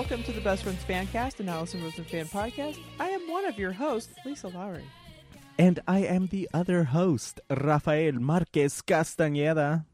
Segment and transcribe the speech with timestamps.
[0.00, 2.78] welcome to the Best Friends Fancast and Allison Rosen Fan Podcast.
[2.98, 4.86] I am one of your hosts, Lisa Lowry.
[5.58, 9.84] And I am the other host, Rafael Marquez Castañeda.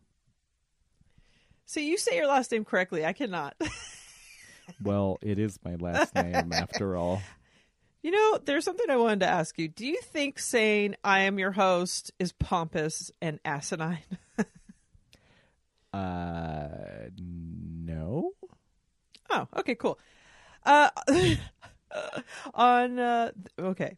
[1.65, 3.05] See, you say your last name correctly.
[3.05, 3.57] I cannot.
[4.81, 7.21] well, it is my last name after all.
[8.05, 9.67] You know, there's something I wanted to ask you.
[9.67, 13.99] Do you think saying I am your host is pompous and asinine?
[15.93, 16.69] uh,
[17.19, 18.31] no.
[19.31, 19.99] Oh, okay, cool.
[20.65, 20.91] Uh,
[22.55, 23.97] on uh, okay,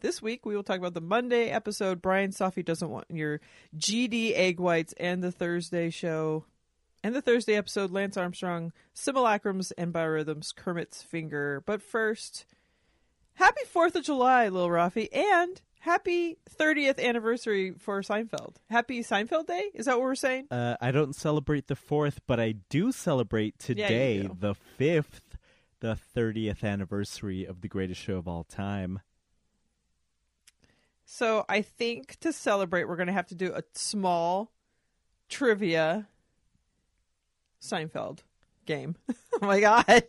[0.00, 2.02] this week we will talk about the Monday episode.
[2.02, 3.40] Brian Safi doesn't want your
[3.76, 6.44] GD egg whites, and the Thursday show,
[7.02, 7.90] and the Thursday episode.
[7.90, 10.54] Lance Armstrong, simulacrums and biorhythms.
[10.54, 11.62] Kermit's finger.
[11.64, 12.46] But first,
[13.34, 18.54] happy Fourth of July, Lil Rafi, and happy 30th anniversary for Seinfeld.
[18.70, 19.70] Happy Seinfeld Day?
[19.74, 20.46] Is that what we're saying?
[20.50, 24.36] Uh, I don't celebrate the 4th, but I do celebrate today, do.
[24.38, 25.36] the 5th,
[25.80, 29.00] the 30th anniversary of the greatest show of all time.
[31.04, 34.52] So I think to celebrate, we're going to have to do a small
[35.28, 36.06] trivia
[37.60, 38.20] Seinfeld
[38.66, 38.94] game.
[39.42, 40.04] oh my God.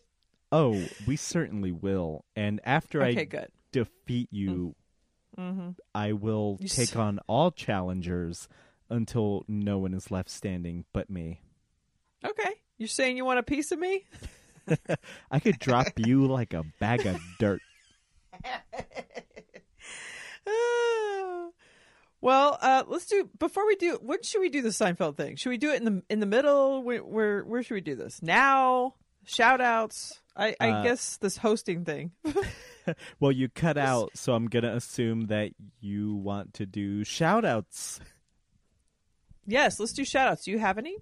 [0.51, 2.25] Oh, we certainly will.
[2.35, 3.47] And after Okay, I good.
[3.71, 4.75] defeat you,
[5.37, 5.69] Mm-hmm.
[5.95, 8.47] I will You s- take on all challengers
[8.89, 11.41] until no one is left standing but me.
[12.25, 12.51] Okay.
[12.77, 14.05] You're saying you want a piece of me?
[15.31, 17.61] I could drop you like a bag of dirt.
[22.21, 23.97] well, uh, let's do before we do.
[24.01, 25.35] When should we do the Seinfeld thing?
[25.35, 26.81] Should we do it in the in the middle?
[26.83, 28.21] Where where, where should we do this?
[28.21, 28.95] Now?
[29.25, 30.19] Shout outs.
[30.35, 32.11] I, I Uh, guess this hosting thing.
[33.19, 37.45] Well, you cut out, so I'm going to assume that you want to do shout
[37.45, 37.99] outs.
[39.45, 40.45] yes, let's do shout outs.
[40.45, 40.97] Do you have any?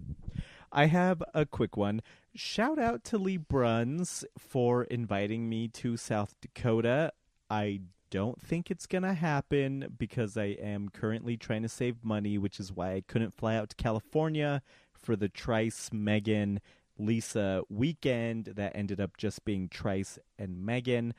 [0.70, 2.02] I have a quick one.
[2.34, 7.12] Shout out to Lee Bruns for inviting me to South Dakota.
[7.50, 12.38] I don't think it's going to happen because I am currently trying to save money,
[12.38, 14.62] which is why I couldn't fly out to California
[14.94, 16.60] for the Trice, Megan,
[16.98, 21.14] Lisa weekend that ended up just being Trice and Megan.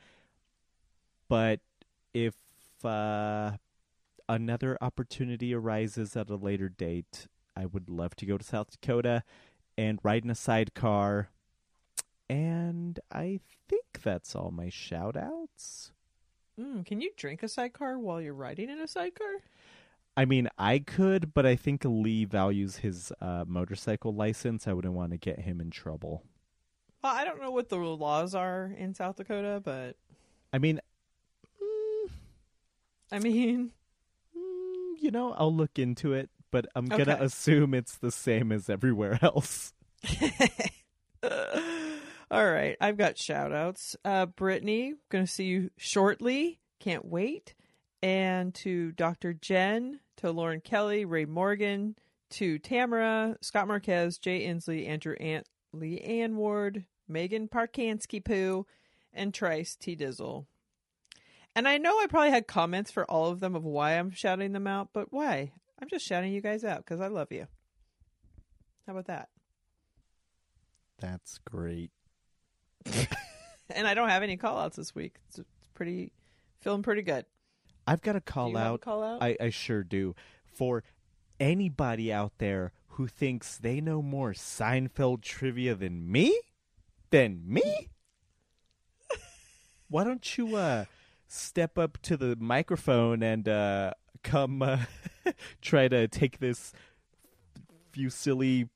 [1.28, 1.60] But
[2.12, 2.34] if
[2.84, 3.52] uh,
[4.28, 7.26] another opportunity arises at a later date,
[7.56, 9.22] I would love to go to South Dakota
[9.76, 11.30] and ride in a sidecar.
[12.28, 15.92] And I think that's all my shout outs.
[16.60, 19.42] Mm, can you drink a sidecar while you're riding in a sidecar?
[20.16, 24.68] I mean, I could, but I think Lee values his uh, motorcycle license.
[24.68, 26.22] I wouldn't want to get him in trouble.
[27.02, 29.96] Well, I don't know what the laws are in South Dakota, but
[30.52, 30.80] I mean,
[33.12, 33.70] I mean,
[34.36, 38.52] mm, you know, I'll look into it, but I'm going to assume it's the same
[38.52, 39.72] as everywhere else.
[41.22, 42.76] all right.
[42.80, 43.96] I've got shout outs.
[44.04, 46.60] Uh, Brittany, going to see you shortly.
[46.80, 47.54] Can't wait.
[48.02, 49.32] And to Dr.
[49.32, 51.96] Jen, to Lauren Kelly, Ray Morgan,
[52.30, 58.66] to Tamara, Scott Marquez, Jay Inslee, Andrew Ant, Lee Ann Ward, Megan Parkansky Poo,
[59.12, 59.96] and Trice T.
[59.96, 60.46] Dizzle.
[61.56, 64.52] And I know I probably had comments for all of them of why I'm shouting
[64.52, 65.52] them out, but why?
[65.80, 67.46] I'm just shouting you guys out because I love you.
[68.86, 69.28] How about that?
[70.98, 71.90] That's great.
[73.70, 75.16] and I don't have any call outs this week.
[75.28, 76.12] It's, it's pretty
[76.60, 77.24] feeling pretty good.
[77.86, 78.80] I've got a Do call have a out.
[78.80, 79.22] call out?
[79.22, 80.14] I, I sure do.
[80.44, 80.82] For
[81.38, 86.38] anybody out there who thinks they know more Seinfeld trivia than me,
[87.10, 87.90] than me,
[89.88, 90.84] why don't you uh,
[91.34, 93.92] step up to the microphone and uh,
[94.22, 94.78] come uh,
[95.62, 96.72] try to take this
[97.92, 98.68] Fusilli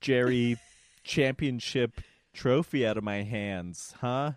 [0.00, 0.56] Jerry
[1.04, 2.00] championship
[2.32, 4.32] trophy out of my hands, huh?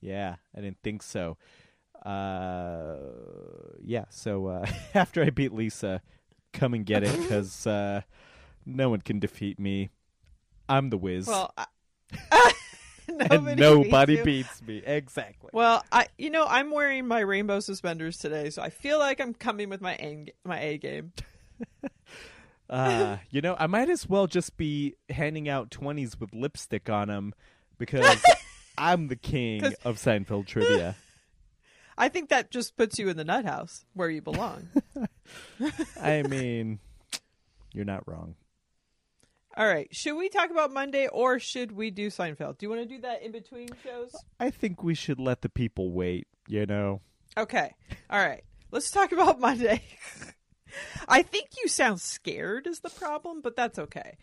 [0.00, 1.36] Yeah, I didn't think so.
[2.04, 2.96] Uh,
[3.80, 4.06] yeah.
[4.10, 6.02] So uh, after I beat Lisa,
[6.52, 8.02] come and get it because uh,
[8.66, 9.90] no one can defeat me.
[10.68, 11.66] I'm the whiz, well, I,
[13.08, 14.82] and nobody, nobody beats beats me.
[14.84, 15.50] Exactly.
[15.52, 19.34] Well, I you know I'm wearing my rainbow suspenders today, so I feel like I'm
[19.34, 21.12] coming with my A, my A game.
[22.70, 27.08] Uh, you know, I might as well just be handing out twenties with lipstick on
[27.08, 27.34] them
[27.76, 28.22] because
[28.78, 30.96] I'm the king of Seinfeld trivia.
[31.98, 34.68] I think that just puts you in the nut house where you belong.
[36.00, 36.78] I mean,
[37.74, 38.36] you're not wrong.
[39.56, 42.58] All right, should we talk about Monday or should we do Seinfeld?
[42.58, 44.14] Do you want to do that in between shows?
[44.40, 46.26] I think we should let the people wait.
[46.48, 47.00] You know.
[47.36, 47.74] Okay.
[48.10, 48.42] All right.
[48.70, 49.82] Let's talk about Monday.
[51.08, 54.16] I think you sound scared is the problem, but that's okay.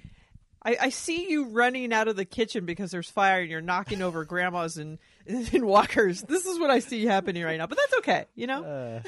[0.64, 4.02] I, I see you running out of the kitchen because there's fire and you're knocking
[4.02, 6.22] over grandmas and, and walkers.
[6.24, 8.64] This is what I see happening right now, but that's okay, you know?
[8.64, 9.02] Uh,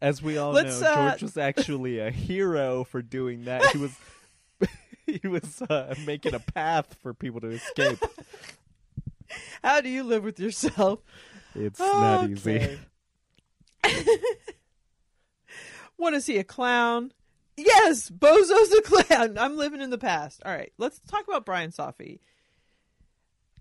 [0.00, 3.64] as we all Let's, know, uh, George was actually a hero for doing that.
[3.72, 3.92] He was
[5.22, 7.98] he was uh, making a path for people to escape.
[9.62, 11.00] How do you live with yourself?
[11.54, 12.78] It's not easy.
[15.98, 17.12] Want to see a clown?
[17.56, 19.38] Yes, Bozo's a clown.
[19.38, 20.42] I'm living in the past.
[20.44, 22.18] All right, let's talk about Brian Safi.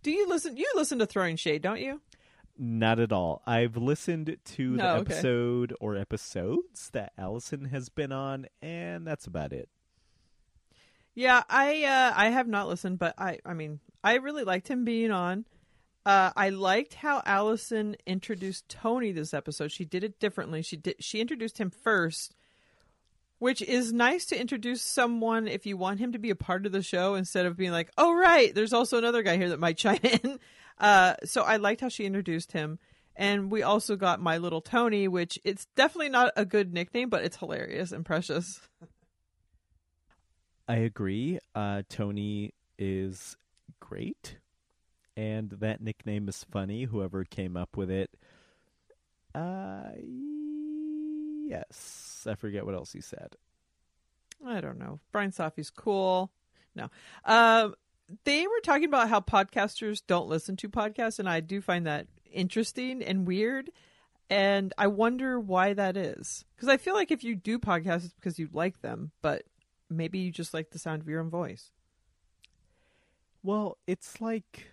[0.03, 0.57] Do you listen?
[0.57, 2.01] You listen to Throwing Shade, don't you?
[2.57, 3.41] Not at all.
[3.47, 5.13] I've listened to the No, okay.
[5.13, 9.69] episode or episodes that Allison has been on, and that's about it.
[11.15, 14.83] Yeah, I uh, I have not listened, but I I mean I really liked him
[14.83, 15.45] being on.
[16.05, 19.71] Uh, I liked how Allison introduced Tony this episode.
[19.71, 20.61] She did it differently.
[20.61, 22.35] She did she introduced him first,
[23.39, 26.73] which is nice to introduce someone if you want him to be a part of
[26.73, 29.77] the show instead of being like, oh right, there's also another guy here that might
[29.79, 30.39] chime in.
[30.77, 32.77] Uh, so I liked how she introduced him.
[33.15, 37.23] And we also got My Little Tony, which it's definitely not a good nickname, but
[37.23, 38.59] it's hilarious and precious.
[40.67, 41.39] I agree.
[41.53, 43.37] Uh, Tony is
[43.79, 44.37] great,
[45.15, 46.83] and that nickname is funny.
[46.83, 48.09] Whoever came up with it.
[49.33, 49.91] Uh,
[51.47, 53.35] yes, I forget what else he said.
[54.45, 54.99] I don't know.
[55.11, 56.31] Brian Safi's cool.
[56.75, 56.89] No.
[57.25, 57.75] Um,
[58.23, 62.07] they were talking about how podcasters don't listen to podcasts, and I do find that
[62.31, 63.71] interesting and weird.
[64.29, 66.45] And I wonder why that is.
[66.55, 69.43] Because I feel like if you do podcasts, it's because you like them, but
[69.89, 71.71] maybe you just like the sound of your own voice.
[73.43, 74.67] Well, it's like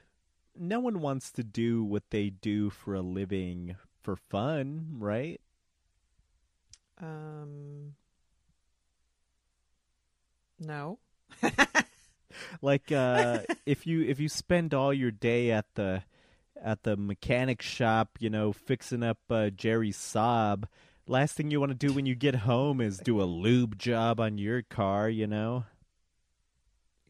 [0.57, 5.41] no one wants to do what they do for a living for fun, right?
[7.01, 7.95] Um,
[10.59, 10.99] no.
[12.63, 16.03] like uh if you if you spend all your day at the
[16.63, 20.65] at the mechanic shop you know fixing up uh, jerry's Saab
[21.07, 24.21] last thing you want to do when you get home is do a lube job
[24.21, 25.65] on your car you know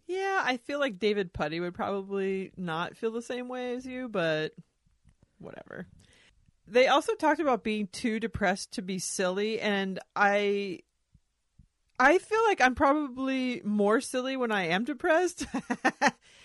[0.06, 4.09] Yeah, I feel like David Puddy would probably not feel the same way as you,
[4.09, 4.53] but
[5.39, 5.87] whatever.
[6.66, 10.81] They also talked about being too depressed to be silly, and I
[11.99, 15.47] I feel like I'm probably more silly when I am depressed.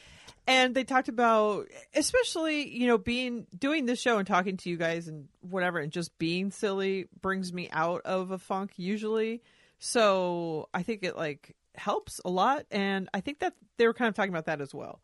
[0.48, 4.78] and they talked about especially, you know, being doing this show and talking to you
[4.78, 9.42] guys and whatever and just being silly brings me out of a funk usually.
[9.80, 14.10] So, I think it like helps a lot and I think that they were kind
[14.10, 15.02] of talking about that as well.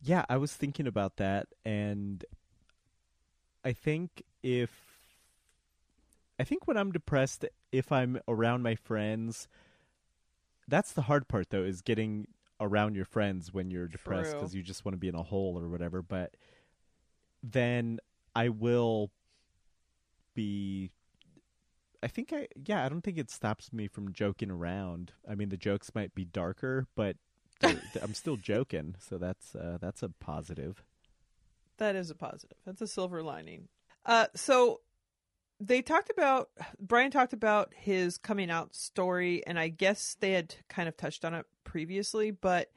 [0.00, 2.24] yeah i was thinking about that and
[3.64, 4.70] i think if
[6.38, 9.48] i think when i'm depressed if i'm around my friends
[10.68, 12.28] that's the hard part though is getting
[12.60, 15.58] around your friends when you're depressed because you just want to be in a hole
[15.58, 16.34] or whatever but
[17.42, 17.98] then
[18.34, 19.10] i will
[20.34, 20.90] be
[22.02, 25.48] i think i yeah i don't think it stops me from joking around i mean
[25.50, 27.16] the jokes might be darker but
[28.02, 30.82] i'm still joking so that's uh, that's a positive
[31.78, 32.56] That is a positive.
[32.64, 33.68] That's a silver lining.
[34.04, 34.80] Uh, so
[35.60, 40.54] they talked about Brian talked about his coming out story, and I guess they had
[40.68, 42.70] kind of touched on it previously, but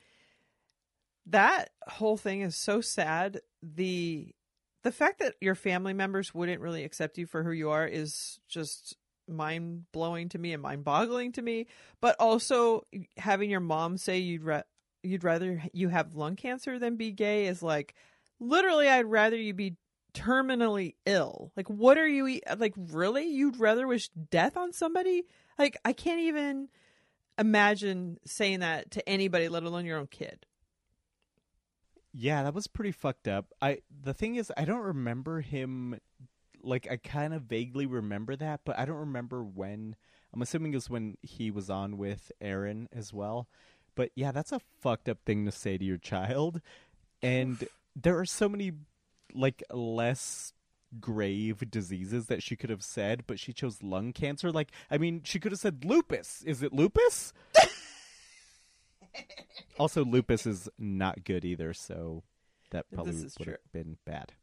[1.25, 3.41] that whole thing is so sad.
[3.61, 4.33] The
[4.83, 8.39] the fact that your family members wouldn't really accept you for who you are is
[8.47, 8.95] just
[9.27, 11.67] mind blowing to me and mind boggling to me.
[12.01, 12.85] But also
[13.17, 14.63] having your mom say you'd ra-
[15.03, 17.93] you'd rather you have lung cancer than be gay is like
[18.39, 19.75] literally I'd rather you be
[20.13, 21.51] terminally ill.
[21.55, 23.27] Like what are you like really?
[23.27, 25.25] You'd rather wish death on somebody?
[25.57, 26.69] Like I can't even
[27.37, 30.45] imagine saying that to anybody, let alone your own kid.
[32.13, 33.53] Yeah, that was pretty fucked up.
[33.61, 35.99] I the thing is I don't remember him
[36.61, 39.95] like I kind of vaguely remember that, but I don't remember when.
[40.33, 43.47] I'm assuming it was when he was on with Aaron as well.
[43.95, 46.61] But yeah, that's a fucked up thing to say to your child.
[47.21, 48.73] And there are so many
[49.33, 50.53] like less
[50.99, 54.51] grave diseases that she could have said, but she chose lung cancer.
[54.51, 56.41] Like, I mean, she could have said lupus.
[56.43, 57.33] Is it lupus?
[59.79, 62.23] also, lupus is not good either, so
[62.71, 63.53] that probably would true.
[63.53, 64.33] have been bad.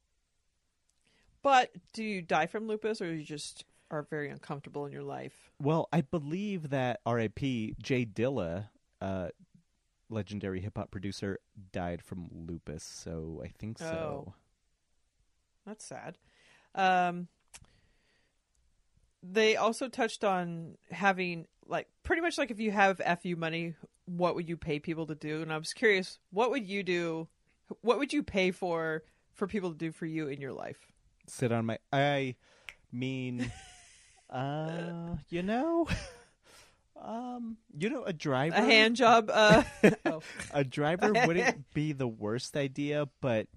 [1.42, 5.52] But do you die from lupus or you just are very uncomfortable in your life?
[5.60, 7.76] Well, I believe that R.I.P.
[7.80, 8.68] Jay Dilla,
[9.00, 9.28] uh,
[10.10, 11.38] legendary hip hop producer,
[11.72, 12.82] died from lupus.
[12.82, 14.26] So I think so.
[14.28, 14.34] Oh.
[15.66, 16.16] That's sad.
[16.74, 17.28] Um,
[19.22, 23.74] they also touched on having like pretty much like if you have fu money
[24.06, 27.28] what would you pay people to do, and I was curious, what would you do?
[27.82, 29.02] What would you pay for
[29.34, 30.78] for people to do for you in your life?
[31.26, 31.78] Sit on my.
[31.92, 32.36] I
[32.92, 33.50] mean,
[34.30, 35.88] uh, you know,
[37.02, 39.28] um, you know, a driver, A hand job.
[39.32, 39.64] Uh,
[40.06, 40.22] oh.
[40.54, 43.48] a driver wouldn't be the worst idea, but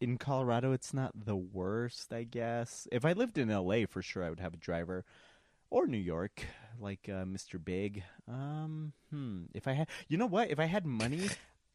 [0.00, 2.86] in Colorado, it's not the worst, I guess.
[2.92, 5.04] If I lived in LA, for sure, I would have a driver,
[5.70, 6.44] or New York,
[6.80, 7.62] like uh, Mr.
[7.62, 8.02] Big.
[8.28, 9.44] Um, hmm.
[9.54, 10.50] If I had, you know what?
[10.50, 11.28] If I had money,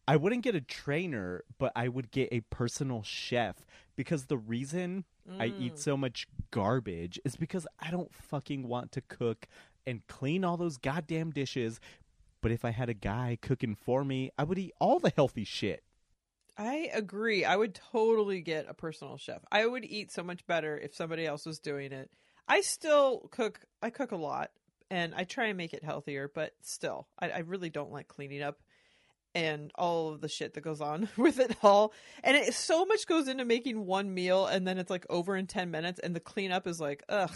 [0.08, 5.06] I wouldn't get a trainer, but I would get a personal chef because the reason
[5.40, 5.78] I eat Mm.
[5.80, 9.48] so much garbage is because I don't fucking want to cook
[9.86, 11.80] and clean all those goddamn dishes.
[12.42, 15.44] But if I had a guy cooking for me, I would eat all the healthy
[15.44, 15.84] shit.
[16.58, 17.46] I agree.
[17.46, 19.42] I would totally get a personal chef.
[19.52, 22.12] I would eat so much better if somebody else was doing it.
[22.48, 23.62] I still cook.
[23.82, 24.52] I cook a lot,
[24.90, 26.30] and I try and make it healthier.
[26.34, 28.60] But still, I, I really don't like cleaning up
[29.34, 31.94] and all of the shit that goes on with it all.
[32.24, 35.48] And it so much goes into making one meal, and then it's like over in
[35.48, 37.32] ten minutes, and the cleanup is like, ugh.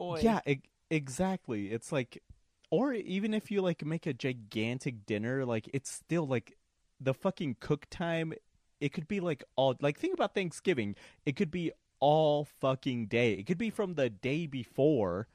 [0.00, 0.20] Oy.
[0.22, 0.60] Yeah, e-
[0.90, 1.70] exactly.
[1.70, 2.22] It's like,
[2.70, 6.57] or even if you like make a gigantic dinner, like it's still like
[7.00, 8.32] the fucking cook time.
[8.80, 10.94] It could be like all like think about Thanksgiving.
[11.26, 13.32] It could be all fucking day.
[13.32, 15.26] It could be from the day before,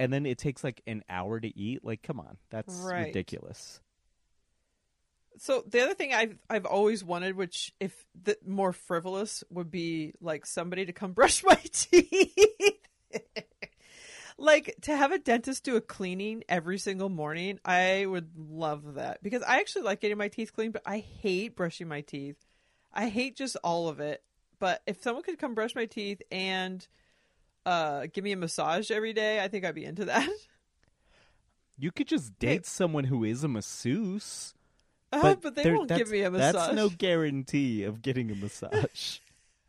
[0.00, 1.84] and then it takes like an hour to eat.
[1.84, 3.06] Like, come on, that's Right.
[3.06, 3.80] ridiculous.
[5.40, 10.14] So the other thing I've I've always wanted, which if the more frivolous, would be
[10.20, 12.74] like somebody to come brush my teeth.
[14.38, 17.58] like to have a dentist do a cleaning every single morning.
[17.64, 21.56] I would love that because I actually like getting my teeth cleaned, but I hate
[21.56, 22.36] brushing my teeth.
[22.92, 24.22] I hate just all of it.
[24.60, 26.86] But if someone could come brush my teeth and
[27.66, 30.28] uh give me a massage every day, I think I'd be into that.
[31.80, 34.52] You could just date someone who is a masseuse.
[35.12, 36.54] Uh, but, they there- won't give me a massage.
[36.54, 39.18] That's no guarantee of getting a massage.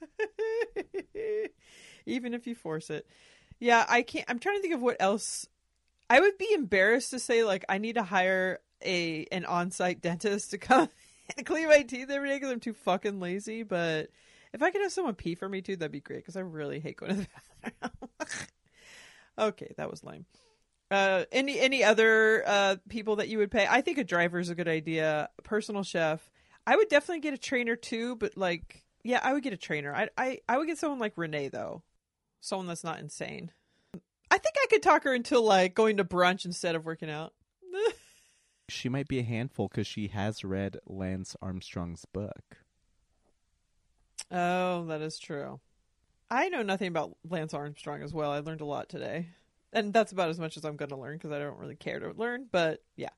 [2.07, 3.05] Even if you force it.
[3.60, 5.48] Yeah, I can't I'm trying to think of what else
[6.10, 10.51] I would be embarrassed to say like I need to hire a an on-site dentist
[10.51, 10.89] to come
[11.38, 14.10] and clean my teeth every day cuz I'm too fucking lazy, but
[14.54, 16.80] if I could have someone pee for me too, that'd be great cuz I really
[16.80, 17.28] hate going to the
[17.82, 18.48] bathroom.
[19.39, 20.25] okay, that was lame.
[20.92, 23.68] Uh any any other uh people that you would pay?
[23.70, 25.30] I think a driver is a good idea.
[25.44, 26.30] Personal chef.
[26.66, 29.94] I would definitely get a trainer too, but like yeah, I would get a trainer.
[29.96, 31.84] I I I would get someone like Renee though.
[32.41, 33.51] Someone that's not insane.
[34.31, 37.34] I think I could talk her into like going to brunch instead of working out.
[38.69, 42.58] she might be a handful because she has read Lance Armstrong's book.
[44.31, 45.60] Oh, that is true.
[46.29, 48.31] I know nothing about Lance Armstrong as well.
[48.31, 49.29] I learned a lot today.
[49.74, 52.00] And that's about as much as I'm going to learn because I don't really care
[52.00, 53.10] to learn, but yeah.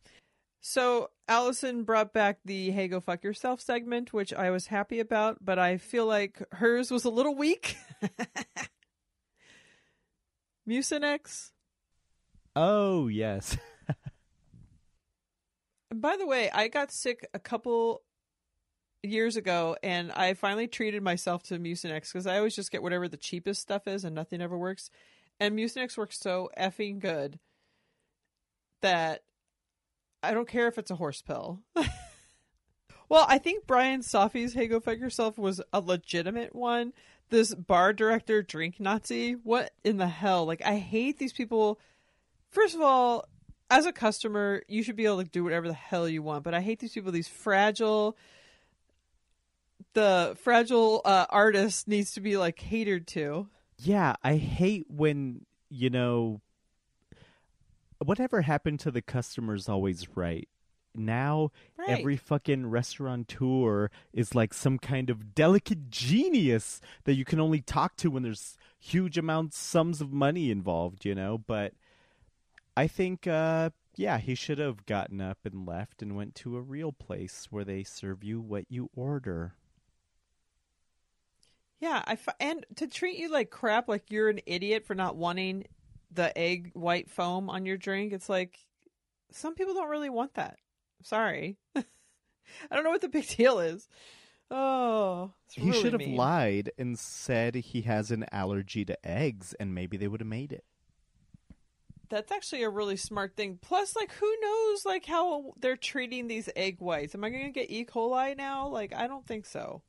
[0.63, 5.43] So, Allison brought back the Hey Go Fuck Yourself segment, which I was happy about,
[5.43, 7.77] but I feel like hers was a little weak.
[10.67, 11.51] Mucinex.
[12.55, 13.57] Oh yes,
[15.93, 18.01] by the way, I got sick a couple
[19.03, 23.07] years ago, and I finally treated myself to Mucinex because I always just get whatever
[23.07, 24.89] the cheapest stuff is, and nothing ever works.
[25.39, 27.39] And Mucinex works so effing good
[28.81, 29.23] that
[30.21, 31.61] I don't care if it's a horse pill.
[33.09, 36.93] well, I think Brian Safi's Hey Go Fuck Yourself was a legitimate one.
[37.31, 40.45] This bar director, Drink Nazi, what in the hell?
[40.45, 41.79] Like, I hate these people.
[42.49, 43.25] First of all,
[43.69, 46.43] as a customer, you should be able to do whatever the hell you want.
[46.43, 48.17] But I hate these people, these fragile.
[49.93, 53.47] The fragile uh, artist needs to be like catered to.
[53.77, 54.15] yeah.
[54.23, 56.41] I hate when you know
[57.99, 60.49] whatever happened to the customer's always right.
[60.95, 61.89] Now Right.
[61.89, 67.95] every fucking restaurateur is like some kind of delicate genius that you can only talk
[67.97, 71.73] to when there's huge amounts sums of money involved, you know, but
[72.75, 76.61] I think uh yeah, he should have gotten up and left and went to a
[76.61, 79.55] real place where they serve you what you order.
[81.79, 85.65] Yeah, I and to treat you like crap, like you're an idiot for not wanting
[86.11, 88.13] the egg white foam on your drink.
[88.13, 88.59] It's like
[89.31, 90.59] some people don't really want that.
[91.03, 91.83] Sorry, I
[92.71, 93.87] don't know what the big deal is.
[94.49, 96.15] Oh, he really should have mean.
[96.15, 100.51] lied and said he has an allergy to eggs and maybe they would have made
[100.51, 100.65] it.
[102.09, 103.57] That's actually a really smart thing.
[103.61, 107.15] Plus, like, who knows, like, how they're treating these egg whites?
[107.15, 107.85] Am I going to get E.
[107.85, 108.67] coli now?
[108.67, 109.81] Like, I don't think so.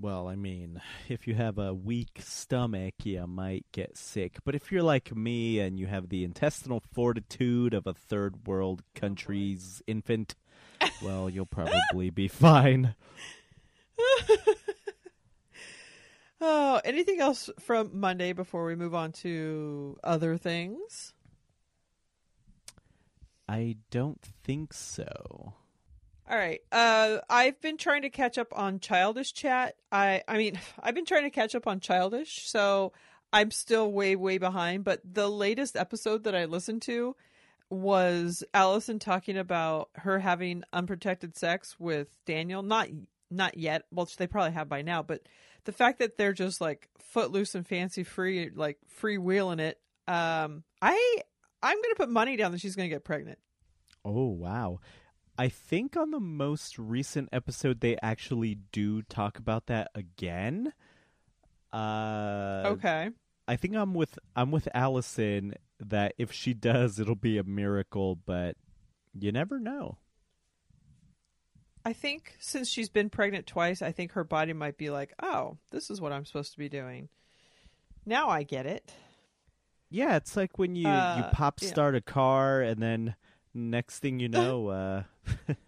[0.00, 4.38] Well, I mean, if you have a weak stomach, you might get sick.
[4.44, 8.82] But if you're like me and you have the intestinal fortitude of a third world
[8.84, 10.36] oh, country's infant,
[11.02, 12.94] well, you'll probably be fine.
[16.40, 21.12] Oh, anything else from Monday before we move on to other things?
[23.48, 25.54] I don't think so.
[26.30, 26.60] All right.
[26.70, 29.76] Uh, I've been trying to catch up on Childish Chat.
[29.90, 32.92] I, I mean, I've been trying to catch up on Childish, so
[33.32, 34.84] I'm still way, way behind.
[34.84, 37.16] But the latest episode that I listened to
[37.70, 42.62] was Allison talking about her having unprotected sex with Daniel.
[42.62, 42.88] Not,
[43.30, 43.84] not yet.
[43.90, 45.22] Well, they probably have by now, but
[45.64, 49.78] the fact that they're just like footloose and fancy free, like freewheeling it.
[50.06, 51.18] Um, I,
[51.62, 53.38] I'm gonna put money down that she's gonna get pregnant.
[54.04, 54.80] Oh, wow.
[55.38, 60.72] I think on the most recent episode they actually do talk about that again.
[61.72, 63.10] Uh Okay.
[63.46, 68.16] I think I'm with I'm with Allison that if she does it'll be a miracle,
[68.16, 68.56] but
[69.14, 69.98] you never know.
[71.84, 75.56] I think since she's been pregnant twice, I think her body might be like, "Oh,
[75.70, 77.08] this is what I'm supposed to be doing."
[78.04, 78.92] Now I get it.
[79.88, 81.68] Yeah, it's like when you you Uh, pop yeah.
[81.68, 83.14] start a car and then
[83.58, 85.02] next thing you know uh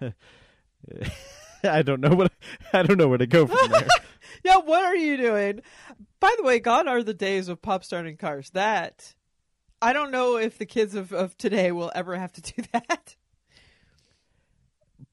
[1.63, 2.33] I don't know what
[2.73, 3.89] I don't know where to go from there.
[4.45, 5.61] Yeah, what are you doing?
[6.21, 8.51] By the way, gone are the days of pop starting cars.
[8.51, 9.15] That
[9.83, 13.17] I don't know if the kids of, of today will ever have to do that.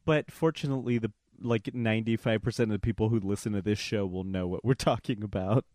[0.05, 1.11] but fortunately the
[1.41, 5.23] like 95% of the people who listen to this show will know what we're talking
[5.23, 5.65] about.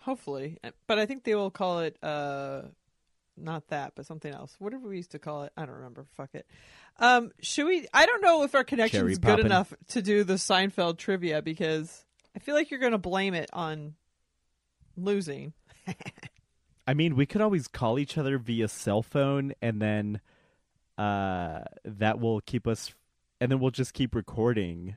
[0.00, 2.62] Hopefully, but I think they will call it uh,
[3.36, 4.54] not that, but something else.
[4.58, 6.06] Whatever we used to call it, I don't remember.
[6.16, 6.46] Fuck it.
[6.98, 7.86] Um, should we?
[7.92, 12.04] I don't know if our connection is good enough to do the Seinfeld trivia because
[12.34, 13.94] I feel like you're going to blame it on
[14.96, 15.52] losing.
[16.86, 20.20] I mean, we could always call each other via cell phone and then
[20.98, 22.94] uh that will keep us
[23.40, 24.96] and then we'll just keep recording.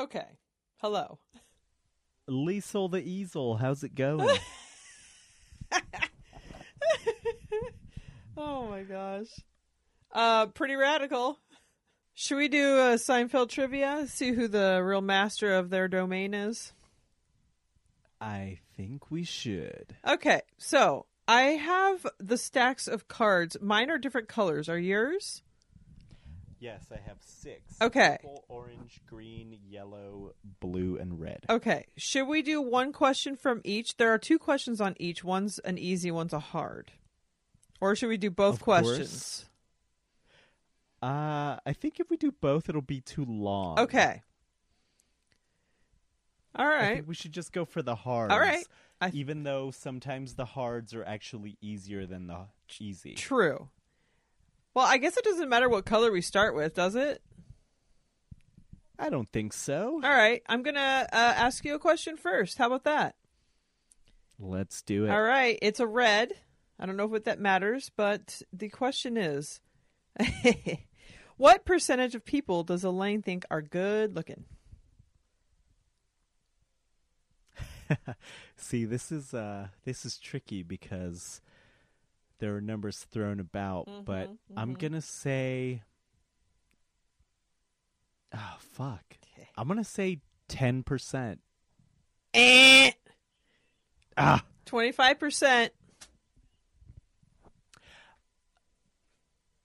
[0.00, 0.24] Okay.
[0.78, 1.18] Hello.
[2.28, 4.38] Liesel the Easel, how's it going?
[8.36, 9.28] Oh my gosh.
[10.12, 11.38] Uh, pretty radical.
[12.14, 14.06] Should we do a Seinfeld trivia?
[14.08, 16.72] See who the real master of their domain is?
[18.20, 19.96] I think we should.
[20.06, 23.56] Okay, so I have the stacks of cards.
[23.60, 24.68] Mine are different colors.
[24.68, 25.42] Are yours?
[26.58, 27.60] Yes, I have 6.
[27.82, 28.16] Okay.
[28.22, 31.44] Purple, orange, green, yellow, blue and red.
[31.50, 31.86] Okay.
[31.98, 33.98] Should we do one question from each?
[33.98, 35.22] There are two questions on each.
[35.22, 36.92] One's an easy, one's a hard.
[37.80, 38.82] Or should we do both Of course.
[38.86, 39.44] questions?
[41.02, 43.78] Uh I think if we do both it'll be too long.
[43.80, 44.22] Okay.
[46.54, 46.82] All right.
[46.84, 48.32] I think we should just go for the hards.
[48.32, 48.64] All right.
[49.12, 52.46] Even though sometimes the hards are actually easier than the
[52.80, 53.14] easy.
[53.14, 53.68] True.
[54.72, 57.22] Well, I guess it doesn't matter what color we start with, does it?
[58.98, 60.00] I don't think so.
[60.02, 60.42] All right.
[60.48, 62.56] I'm going to uh, ask you a question first.
[62.56, 63.16] How about that?
[64.38, 65.10] Let's do it.
[65.10, 65.58] All right.
[65.60, 66.32] It's a red.
[66.78, 69.60] I don't know if that matters, but the question is
[71.36, 74.44] what percentage of people does Elaine think are good looking?
[78.56, 81.40] See, this is uh this is tricky because
[82.38, 84.78] there are numbers thrown about, but Mhm, I'm mhm.
[84.78, 85.82] going to say
[88.34, 89.16] Oh, fuck.
[89.56, 91.38] I'm going to say 10%.
[92.34, 92.90] Eh.
[94.18, 95.70] Ah, 25%.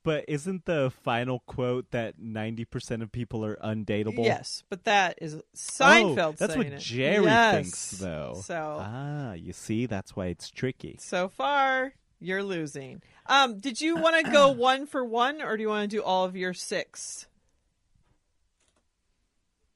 [0.04, 4.26] But isn't the final quote that 90% of people are undateable?
[4.26, 6.80] Yes, but that is Seinfeld Oh, that's saying what it.
[6.80, 7.52] Jerry Yes.
[7.52, 8.42] thinks, though.
[8.46, 10.98] So Ah, you see, that's why it's tricky.
[11.00, 13.02] So far, you're losing.
[13.28, 16.04] Um, did you want to go one for one, or do you want to do
[16.04, 17.28] all of your six?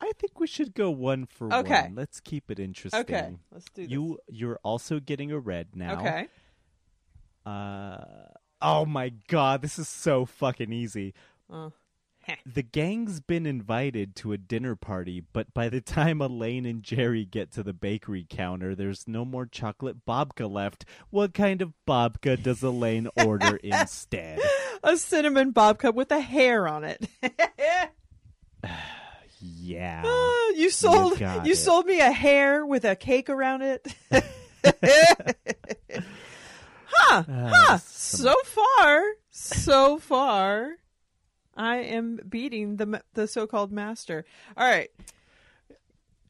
[0.01, 1.83] I think we should go one for Okay.
[1.83, 1.95] one.
[1.95, 3.01] Let's keep it interesting.
[3.01, 3.91] Okay, let's do this.
[3.91, 5.99] You you're also getting a red now.
[5.99, 6.27] okay?
[7.45, 8.03] Uh
[8.61, 11.13] oh my god, this is so fucking easy.
[11.51, 11.69] Uh,
[12.45, 17.23] The gang's been invited to a dinner party, but by the time Elaine and Jerry
[17.23, 20.85] get to the bakery counter, there's no more chocolate babka left.
[21.11, 24.39] What kind of babka does Elaine order instead?
[24.83, 27.07] a cinnamon cup with a hair on it.
[29.47, 30.01] Yeah.
[30.03, 33.85] Ah, you sold got you, sold me a hair with a cake around it.
[37.07, 37.23] huh?
[37.27, 37.77] Uh, huh?
[37.77, 40.71] some- So far, so far,
[41.55, 44.25] I am beating the the so-called master.
[44.57, 44.89] All right.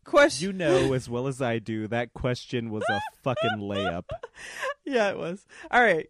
[0.03, 0.45] Question.
[0.47, 4.03] You know as well as I do that question was a fucking layup.
[4.85, 5.45] yeah, it was.
[5.71, 6.07] All right.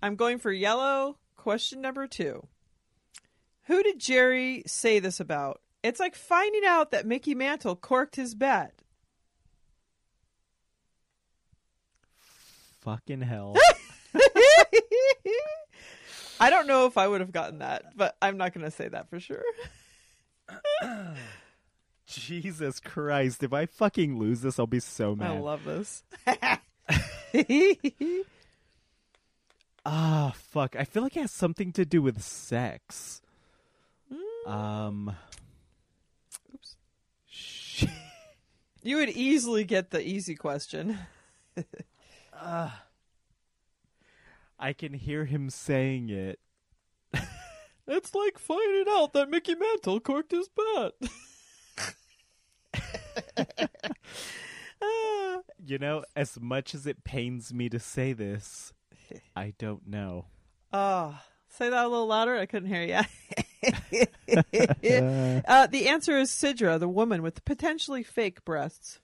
[0.00, 1.18] I'm going for yellow.
[1.36, 2.46] Question number two.
[3.64, 5.60] Who did Jerry say this about?
[5.82, 8.74] It's like finding out that Mickey Mantle corked his bet.
[12.80, 13.56] Fucking hell.
[16.40, 18.88] I don't know if I would have gotten that, but I'm not going to say
[18.88, 19.42] that for sure.
[22.06, 23.42] Jesus Christ.
[23.42, 25.30] If I fucking lose this, I'll be so mad.
[25.30, 26.02] I love this.
[29.84, 30.76] Ah, fuck.
[30.76, 33.20] I feel like it has something to do with sex.
[34.46, 35.14] Um.
[36.54, 37.86] Oops.
[38.84, 40.98] You would easily get the easy question.
[44.62, 46.38] I can hear him saying it.
[47.84, 50.92] It's like finding out that Mickey Mantle corked his bet.
[54.84, 55.38] Ah.
[55.64, 58.72] You know, as much as it pains me to say this,
[59.36, 60.26] I don't know.
[60.72, 61.16] Oh,
[61.48, 62.36] say that a little louder.
[62.36, 62.94] I couldn't hear you.
[65.46, 68.98] uh, the answer is Sidra, the woman with potentially fake breasts.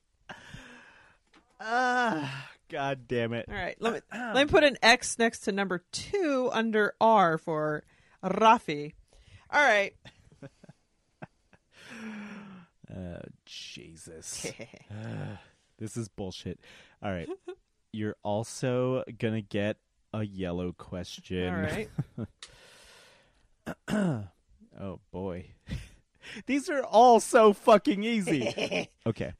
[1.60, 3.46] Ah, god damn it.
[3.48, 7.38] All right, let me let me put an X next to number two under R
[7.38, 7.84] for
[8.22, 8.92] Rafi.
[9.50, 9.94] All right.
[12.90, 14.50] Uh, Jesus.
[15.78, 16.58] This is bullshit.
[17.04, 17.28] All right.
[17.92, 19.76] You're also going to get
[20.12, 21.54] a yellow question.
[21.54, 21.88] All right.
[24.80, 25.46] Oh, boy.
[26.46, 28.88] These are all so fucking easy.
[29.06, 29.34] okay.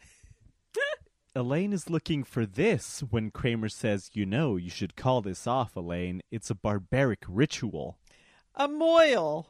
[1.38, 5.77] Elaine is looking for this when Kramer says, You know, you should call this off,
[5.77, 6.20] Elaine.
[6.33, 7.96] It's a barbaric ritual.
[8.57, 9.46] A mohel.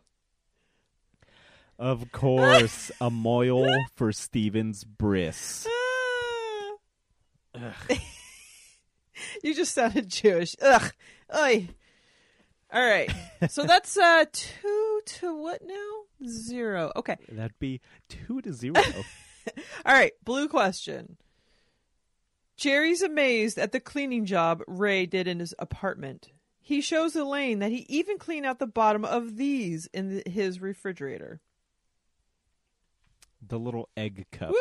[1.79, 5.67] Of course, a mohel for Steven's bris.
[7.61, 7.75] Ah.
[9.43, 10.55] you just sounded Jewish.
[10.63, 10.93] Ugh.
[11.35, 11.69] Oy.
[12.71, 13.11] All right.
[13.49, 16.29] So that's uh two to what now?
[16.29, 16.93] Zero.
[16.95, 17.17] Okay.
[17.33, 18.77] That'd be two to zero.
[19.85, 20.13] All right.
[20.25, 21.17] Blue question.
[22.59, 26.33] Jerry's amazed at the cleaning job Ray did in his apartment.
[26.61, 30.61] He shows Elaine that he even cleaned out the bottom of these in the, his
[30.61, 31.41] refrigerator.
[33.47, 34.53] the little egg cups.
[34.53, 34.59] Woo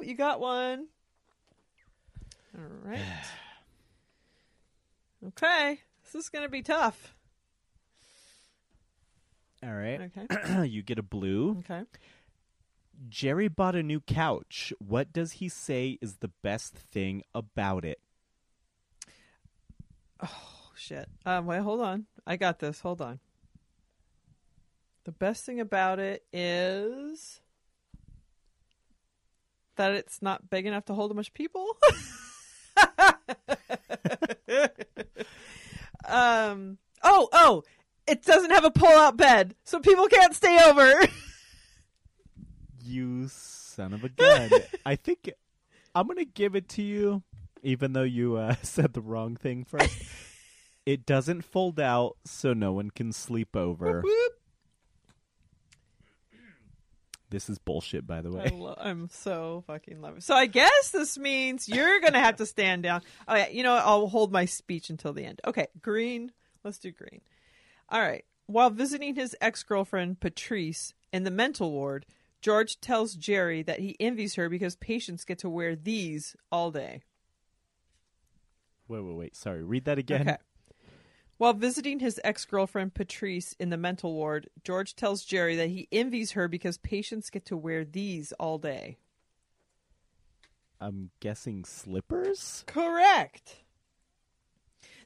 [0.00, 0.06] woo!
[0.08, 0.86] You got one.
[2.56, 3.00] All right.
[5.28, 5.80] Okay.
[6.04, 7.14] This is going to be tough.
[9.64, 10.00] All right.
[10.16, 10.62] Okay.
[10.68, 11.56] you get a blue.
[11.60, 11.82] Okay.
[13.08, 14.72] Jerry bought a new couch.
[14.78, 18.00] What does he say is the best thing about it?
[20.22, 21.08] Oh shit.
[21.24, 22.06] Um wait, hold on.
[22.26, 22.80] I got this.
[22.80, 23.20] Hold on.
[25.04, 27.40] The best thing about it is
[29.76, 31.76] that it's not big enough to hold a bunch of people.
[36.06, 37.62] um oh, oh,
[38.06, 40.92] it doesn't have a pull-out bed, so people can't stay over.
[42.86, 44.50] You son of a gun.
[44.86, 45.30] I think
[45.94, 47.22] I'm going to give it to you,
[47.62, 49.96] even though you uh, said the wrong thing first.
[50.86, 54.02] it doesn't fold out, so no one can sleep over.
[57.28, 58.50] This is bullshit, by the I way.
[58.52, 60.20] lo- I'm so fucking loving.
[60.20, 63.02] So I guess this means you're gonna have to stand down.
[63.26, 63.84] Oh yeah, you know what?
[63.84, 65.40] I'll hold my speech until the end.
[65.44, 66.30] Okay, green.
[66.62, 67.20] Let's do green.
[67.88, 68.24] All right.
[68.46, 72.06] While visiting his ex-girlfriend Patrice in the mental ward,
[72.40, 77.02] George tells Jerry that he envies her because patients get to wear these all day.
[78.88, 79.36] Wait, wait, wait.
[79.36, 79.62] Sorry.
[79.62, 80.22] Read that again.
[80.22, 80.36] Okay.
[81.38, 85.88] While visiting his ex girlfriend Patrice in the mental ward, George tells Jerry that he
[85.92, 88.98] envies her because patients get to wear these all day.
[90.80, 92.64] I'm guessing slippers?
[92.66, 93.56] Correct.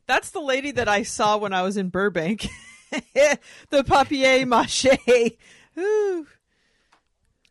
[0.07, 2.47] That's the lady that I saw when I was in Burbank.
[2.91, 4.87] the papier mache.
[5.79, 6.27] Ooh.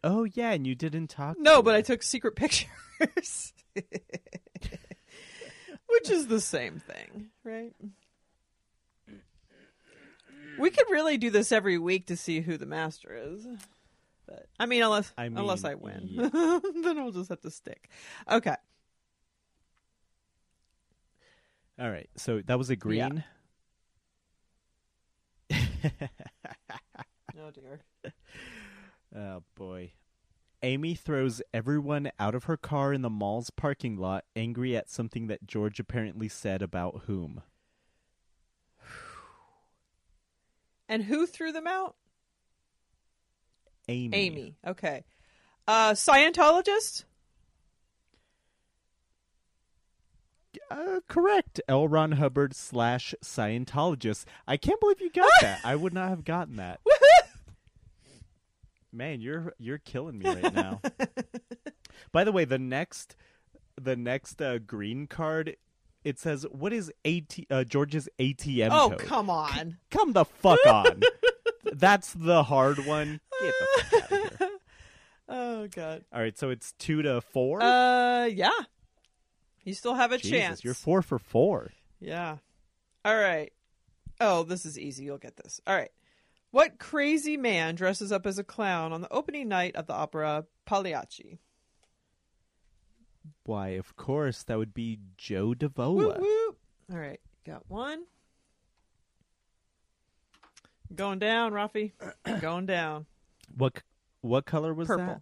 [0.03, 1.37] Oh, yeah, and you didn't talk.
[1.39, 1.77] No, but her.
[1.77, 3.53] I took secret pictures.
[5.87, 7.73] Which is the same thing, right?
[10.59, 13.47] We could really do this every week to see who the master is.
[14.27, 16.07] But I mean unless I unless I win.
[16.09, 16.29] yeah.
[16.83, 17.89] then we'll just have to stick.
[18.29, 18.55] Okay.
[21.79, 22.09] All right.
[22.17, 23.23] So that was a green.
[27.41, 27.79] Oh dear.
[29.15, 29.93] Oh boy.
[30.61, 35.27] Amy throws everyone out of her car in the mall's parking lot, angry at something
[35.27, 37.41] that George apparently said about whom.
[40.91, 41.95] And who threw them out?
[43.87, 44.17] Amy.
[44.17, 44.55] Amy.
[44.65, 45.03] Okay.
[45.67, 47.03] Uh, Scientologist?
[50.71, 51.61] Uh, correct.
[51.67, 51.87] L.
[51.87, 54.25] Ron Hubbard slash Scientologist.
[54.47, 55.61] I can't believe you got that.
[55.63, 56.79] I would not have gotten that.
[58.91, 60.81] Man, you're you're killing me right now.
[62.11, 63.15] By the way, the next
[63.79, 65.55] the next uh, green card
[66.03, 68.99] it says what is AT uh, George's ATM oh, code?
[68.99, 69.77] come on.
[69.91, 71.01] Come the fuck on.
[71.73, 73.19] That's the hard one.
[73.41, 74.49] Get the fuck out of here.
[75.31, 76.03] Oh god.
[76.11, 77.61] All right, so it's 2 to 4.
[77.61, 78.49] Uh yeah.
[79.63, 80.63] You still have a Jesus, chance.
[80.63, 81.71] you're 4 for 4.
[81.99, 82.37] Yeah.
[83.05, 83.53] All right.
[84.19, 85.03] Oh, this is easy.
[85.03, 85.61] You'll get this.
[85.67, 85.91] All right.
[86.51, 90.45] What crazy man dresses up as a clown on the opening night of the opera
[90.65, 91.37] Pagliacci?
[93.45, 96.19] Why, of course, that would be Joe Whoop, Davola.
[96.19, 96.57] whoop.
[96.91, 97.19] All right.
[97.45, 98.03] Got one.
[100.95, 101.91] Going down, Rafi.
[102.41, 103.05] Going down.
[103.55, 103.83] What
[104.21, 105.05] what color was Purple.
[105.05, 105.21] that?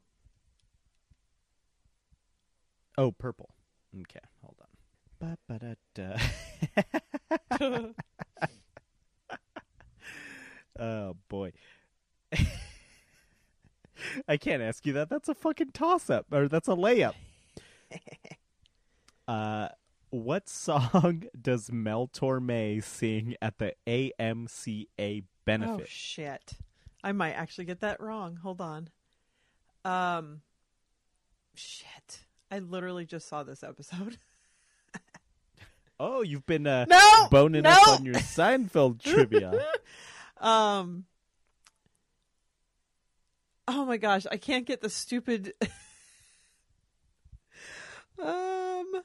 [2.97, 3.49] Oh, purple.
[4.01, 4.55] Okay, hold
[5.21, 5.37] on.
[5.47, 6.17] Ba-ba-da-da.
[10.79, 11.51] oh boy.
[14.27, 15.09] I can't ask you that.
[15.09, 17.13] That's a fucking toss up or that's a layup.
[19.27, 19.69] uh
[20.09, 25.81] what song does Mel Torme sing at the AMCA benefit?
[25.81, 26.53] oh shit.
[27.03, 28.37] I might actually get that wrong.
[28.37, 28.89] Hold on.
[29.85, 30.41] Um
[31.55, 32.23] shit.
[32.51, 34.17] I literally just saw this episode.
[35.99, 37.27] Oh, you've been uh, No!
[37.31, 37.71] boning no!
[37.71, 39.59] up on your Seinfeld trivia.
[40.39, 41.05] um
[43.67, 45.53] Oh my gosh, I can't get the stupid
[48.21, 49.01] Um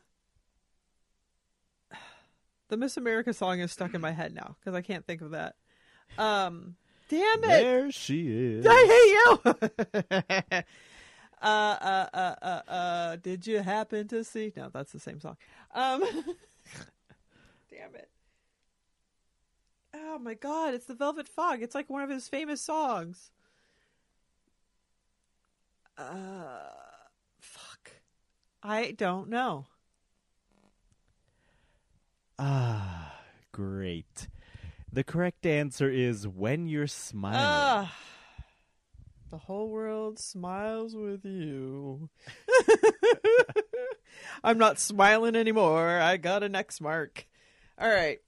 [2.68, 5.32] The Miss America song is stuck in my head now because I can't think of
[5.32, 5.56] that.
[6.16, 6.76] Um
[7.08, 7.62] damn it.
[7.62, 8.66] There she is.
[8.66, 10.62] I hate you.
[11.42, 14.52] uh, uh, uh, uh, uh, did you happen to see?
[14.56, 15.36] No, that's the same song.
[15.74, 16.00] Um,
[17.70, 18.08] damn it.
[19.94, 21.62] Oh my god, it's the Velvet Fog.
[21.62, 23.31] It's like one of his famous songs.
[25.96, 26.60] Uh,
[27.40, 27.90] fuck.
[28.62, 29.66] I don't know.
[32.38, 33.20] Ah,
[33.52, 34.28] great.
[34.92, 37.38] The correct answer is when you're smiling.
[37.40, 37.94] Ah,
[39.30, 42.10] the whole world smiles with you.
[44.44, 45.98] I'm not smiling anymore.
[45.98, 47.26] I got an X mark.
[47.78, 48.18] All right.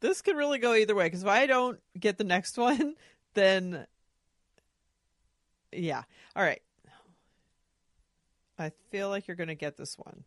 [0.00, 2.94] This could really go either way because if I don't get the next one,
[3.34, 3.86] then
[5.76, 6.02] yeah.
[6.34, 6.62] All right.
[8.58, 10.24] I feel like you're going to get this one.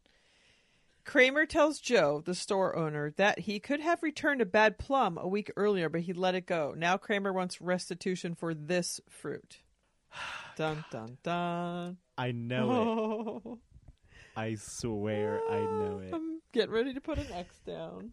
[1.06, 5.28] Kramer tells Joe, the store owner, that he could have returned a bad plum a
[5.28, 6.76] week earlier, but he let it go.
[6.78, 9.58] Now Kramer wants restitution for this fruit.
[10.56, 11.98] Dun dun dun.
[12.18, 12.76] I know it.
[12.76, 13.60] Oh.
[14.36, 16.10] I swear I know it.
[16.14, 18.12] I'm getting ready to put an X down.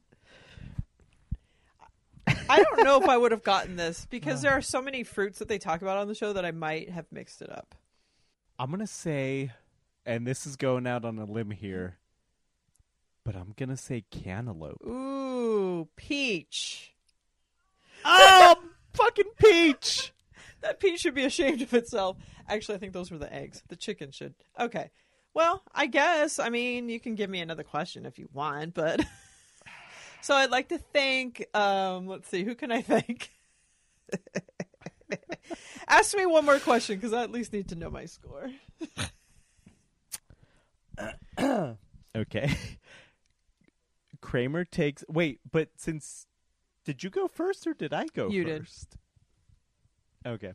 [2.48, 5.38] I don't know if I would have gotten this because there are so many fruits
[5.38, 7.74] that they talk about on the show that I might have mixed it up.
[8.58, 9.52] I'm going to say,
[10.04, 11.98] and this is going out on a limb here,
[13.24, 14.82] but I'm going to say cantaloupe.
[14.86, 16.94] Ooh, peach.
[18.04, 18.56] Oh,
[18.94, 20.12] fucking peach!
[20.62, 22.16] That peach should be ashamed of itself.
[22.48, 23.62] Actually, I think those were the eggs.
[23.68, 24.34] The chicken should.
[24.58, 24.90] Okay.
[25.32, 26.38] Well, I guess.
[26.40, 29.04] I mean, you can give me another question if you want, but.
[30.26, 31.46] so I'd like to thank.
[31.54, 33.30] Um, let's see, who can I thank?
[35.88, 38.50] Ask me one more question because I at least need to know my score.
[42.16, 42.50] Okay.
[44.22, 45.04] Kramer takes.
[45.08, 46.26] Wait, but since.
[46.86, 48.62] Did you go first or did I go You did.
[48.62, 48.96] first?
[50.24, 50.52] Okay.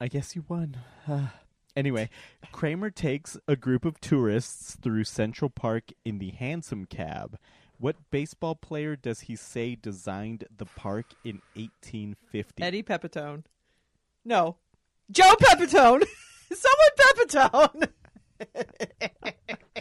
[0.00, 0.76] I guess you won.
[1.08, 1.26] Uh,
[1.76, 2.08] anyway,
[2.52, 7.36] Kramer takes a group of tourists through Central Park in the Hansom cab.
[7.78, 12.62] What baseball player does he say designed the park in 1850?
[12.62, 13.44] Eddie Pepitone.
[14.24, 14.56] No.
[15.10, 16.04] Joe Pepitone!
[16.52, 17.88] Someone Pepitone!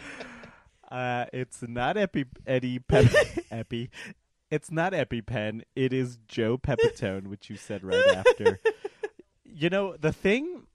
[0.94, 3.12] Uh, it's not Epi Eddie Pep
[3.52, 3.90] Epi.
[4.52, 5.64] It's not EpiPen.
[5.76, 8.60] It is Joe Pepitone, which you said right after.
[9.44, 10.68] You know the thing.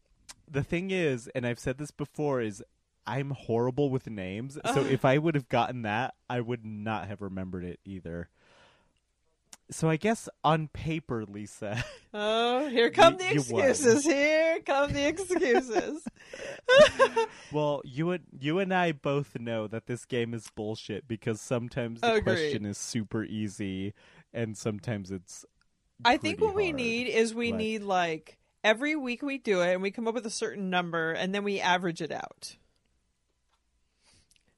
[0.51, 2.65] The thing is, and I've said this before, is
[3.09, 4.59] I'm horrible with names.
[4.75, 8.29] So if I would have gotten that, I would not have remembered it either.
[9.71, 11.85] So I guess on paper, Lisa.
[12.15, 14.05] Oh, here come You- the excuses.
[14.05, 16.03] Here come the excuses.
[17.53, 22.01] Well, you and you and I both know that this game is bullshit because sometimes
[22.01, 22.25] the Agreed.
[22.25, 23.95] question is super easy
[24.35, 25.45] and sometimes it's
[26.05, 29.73] I think what we need is we but- need like every week we do it
[29.73, 32.57] and we come up with a certain number and then we average it out.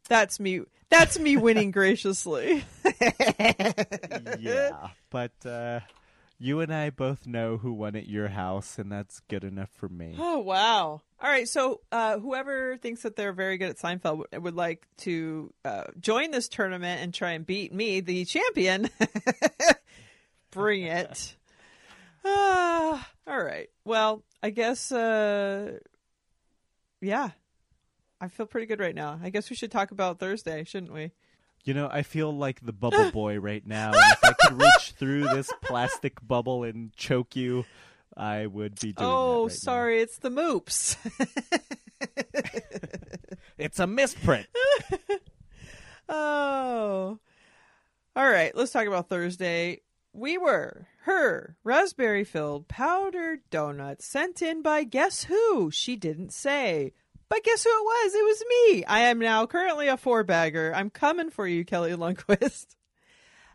[0.09, 0.63] That's me.
[0.89, 2.65] That's me winning graciously.
[4.41, 5.81] yeah, but uh,
[6.39, 9.89] you and I both know who won at your house, and that's good enough for
[9.89, 10.17] me.
[10.19, 11.03] Oh wow!
[11.23, 14.87] All right, so uh, whoever thinks that they're very good at Seinfeld would, would like
[14.99, 18.89] to uh, join this tournament and try and beat me, the champion.
[20.51, 21.37] Bring it!
[22.25, 23.69] Ah, all right.
[23.85, 24.91] Well, I guess.
[24.91, 25.79] Uh,
[27.01, 27.31] yeah,
[28.21, 29.19] I feel pretty good right now.
[29.23, 31.13] I guess we should talk about Thursday, shouldn't we?
[31.65, 33.93] You know, I feel like the bubble boy right now.
[33.95, 37.65] If I could reach through this plastic bubble and choke you,
[38.17, 40.97] I would be doing oh, that right sorry, it's the moops.
[43.61, 44.47] It's a misprint.
[46.09, 47.19] oh.
[48.17, 49.83] All right, let's talk about Thursday.
[50.15, 55.71] We were her raspberry filled powdered donuts sent in by guess who?
[55.71, 56.95] She didn't say.
[57.31, 58.15] But guess who it was?
[58.15, 58.85] It was me.
[58.85, 60.75] I am now currently a four bagger.
[60.75, 62.67] I'm coming for you, Kelly Lundquist.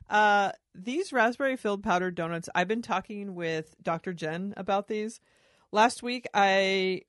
[0.08, 4.14] Uh, these raspberry filled powdered donuts, I've been talking with Dr.
[4.14, 5.20] Jen about these.
[5.72, 7.02] Last week, I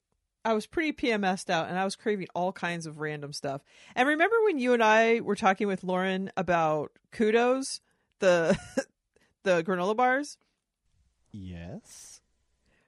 [0.46, 3.60] I was pretty PMSed out and I was craving all kinds of random stuff.
[3.94, 7.82] And remember when you and I were talking with Lauren about kudos,
[8.20, 8.58] the
[9.42, 10.38] the granola bars?
[11.32, 12.22] Yes.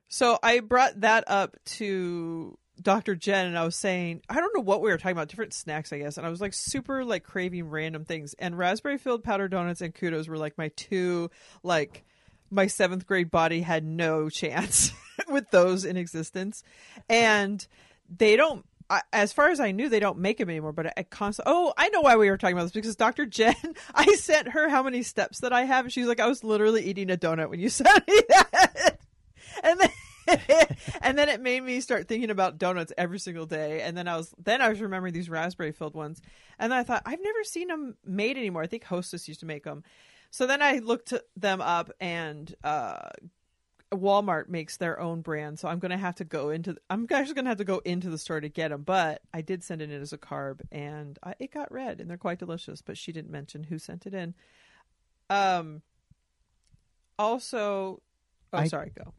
[0.09, 3.15] So I brought that up to Dr.
[3.15, 5.93] Jen and I was saying, I don't know what we were talking about, different snacks,
[5.93, 6.17] I guess.
[6.17, 8.35] And I was like super like craving random things.
[8.39, 11.31] And raspberry filled powder donuts and kudos were like my two,
[11.63, 12.05] like
[12.51, 14.93] my seventh grade body had no chance
[15.29, 16.63] with those in existence.
[17.09, 17.67] And
[18.15, 20.73] they don't, I, as far as I knew, they don't make them anymore.
[20.73, 23.27] But I, constantly, oh, I know why we were talking about this because Dr.
[23.27, 23.55] Jen,
[23.95, 25.85] I sent her how many steps that I have.
[25.85, 28.99] And she's like, I was literally eating a donut when you sent me that.
[29.63, 29.91] And then,
[31.03, 33.81] and then it made me start thinking about donuts every single day.
[33.83, 36.21] And then I was then I was remembering these raspberry filled ones,
[36.59, 38.63] and then I thought I've never seen them made anymore.
[38.63, 39.83] I think Hostess used to make them.
[40.31, 43.09] So then I looked them up, and uh,
[43.93, 45.59] Walmart makes their own brand.
[45.59, 46.77] So I'm gonna have to go into.
[46.91, 48.83] I'm actually gonna have to go into the store to get them.
[48.83, 52.11] But I did send it in as a carb, and I, it got read, and
[52.11, 52.83] they're quite delicious.
[52.83, 54.35] But she didn't mention who sent it in.
[55.31, 55.83] Um.
[57.19, 58.01] Also,
[58.53, 58.93] oh, I- sorry.
[58.95, 59.13] Go.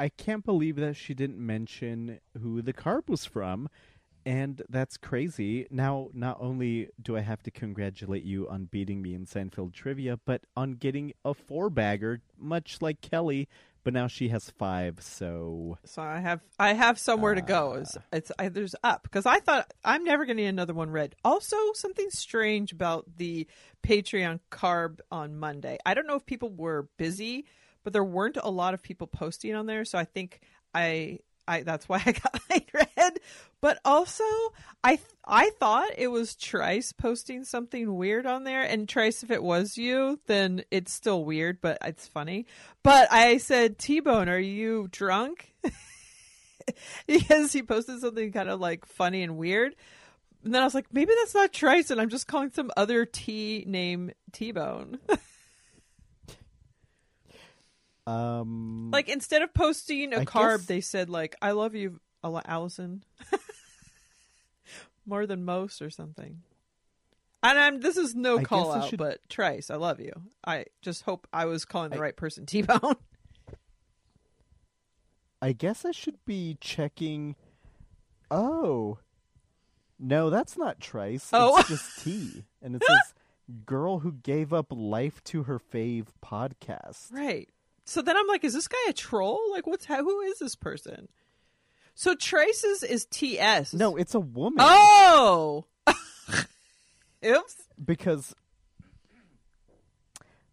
[0.00, 3.68] I can't believe that she didn't mention who the carb was from.
[4.26, 5.66] And that's crazy.
[5.70, 10.18] Now, not only do I have to congratulate you on beating me in Seinfeld trivia,
[10.24, 13.48] but on getting a four bagger, much like Kelly,
[13.82, 15.78] but now she has five, so.
[15.84, 17.72] So I have I have somewhere to go.
[17.74, 17.80] Ah.
[17.80, 20.90] It's, it's I, there's up because I thought I'm never going to get another one
[20.90, 21.14] read.
[21.24, 23.46] Also, something strange about the
[23.82, 25.78] Patreon carb on Monday.
[25.86, 27.46] I don't know if people were busy,
[27.84, 29.84] but there weren't a lot of people posting on there.
[29.84, 30.40] So I think
[30.74, 33.18] I I that's why I got mine read.
[33.60, 34.24] But also,
[34.82, 38.62] I th- I thought it was Trice posting something weird on there.
[38.62, 42.46] And Trice, if it was you, then it's still weird, but it's funny.
[42.82, 45.52] But I said, T Bone, are you drunk?
[47.06, 49.74] because he posted something kind of like funny and weird.
[50.42, 53.04] And then I was like, maybe that's not Trice, and I'm just calling some other
[53.04, 54.98] T name T Bone.
[58.06, 62.00] Um, like instead of posting a I carb, guess- they said like, "I love you,
[62.24, 63.04] Al- Allison,"
[65.06, 66.42] more than most or something.
[67.42, 70.12] And I'm this is no I call out, should- but Trice, I love you.
[70.46, 72.96] I just hope I was calling the I- right person, T Bone.
[75.42, 77.34] I guess I should be checking.
[78.30, 78.98] Oh.
[79.98, 81.28] No, that's not Trice.
[81.32, 81.58] Oh.
[81.58, 82.44] It's just T.
[82.62, 83.14] And it says,
[83.64, 87.10] girl who gave up life to her fave podcast.
[87.12, 87.48] Right.
[87.90, 89.40] So then I'm like, is this guy a troll?
[89.50, 91.08] Like, what's how, who is this person?
[91.96, 93.74] So Trace's is TS.
[93.74, 94.58] No, it's a woman.
[94.60, 95.64] Oh.
[97.26, 97.56] Oops.
[97.84, 98.32] because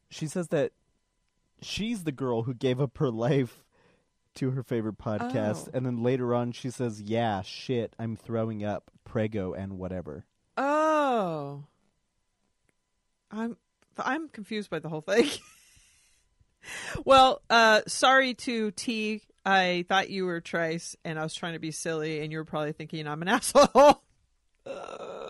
[0.10, 0.72] she says that
[1.62, 3.64] she's the girl who gave up her life
[4.34, 5.72] to her favorite podcast Oh.
[5.76, 10.26] and then later on she says yeah shit i'm throwing up prego and whatever
[10.58, 11.64] Oh.
[13.32, 13.58] I'm
[13.98, 15.30] I'm confused by the whole thing.
[17.06, 19.22] well, uh sorry to T.
[19.46, 22.46] I thought you were Trace and I was trying to be silly and you were
[22.46, 24.04] probably thinking I'm an asshole.
[24.66, 25.28] Uh,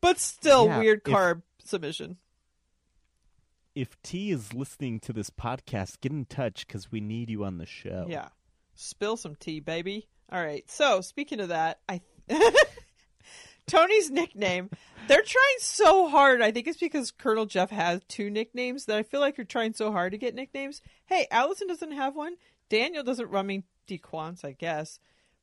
[0.00, 2.18] but still Yeah, weird if- carb submission.
[3.74, 7.56] if t is listening to this podcast get in touch because we need you on
[7.58, 8.28] the show Yeah.
[8.74, 10.06] Spill some tea, baby.
[10.30, 10.68] All right.
[10.70, 12.00] So, speaking of that, I
[13.68, 14.70] Tony's nickname,
[15.06, 16.42] they're trying so hard.
[16.42, 19.74] I think it's because Colonel Jeff has two nicknames that I feel like you're trying
[19.74, 20.82] so hard to get nicknames.
[21.06, 22.34] Hey, Allison doesn't have one.
[22.68, 23.34] Daniel doesn't.
[23.34, 24.98] I mean, DeQuance, I guess.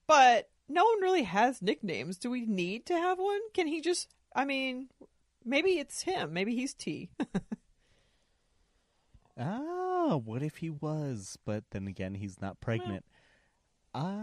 [0.07, 2.17] But no one really has nicknames.
[2.17, 3.41] Do we need to have one?
[3.53, 4.13] Can he just?
[4.36, 4.89] I mean,
[5.43, 6.34] maybe it's him.
[6.34, 7.09] Maybe he's T.
[9.38, 11.38] Ah, what if he was?
[11.45, 13.03] But then again, he's not pregnant.
[13.93, 14.13] Ah,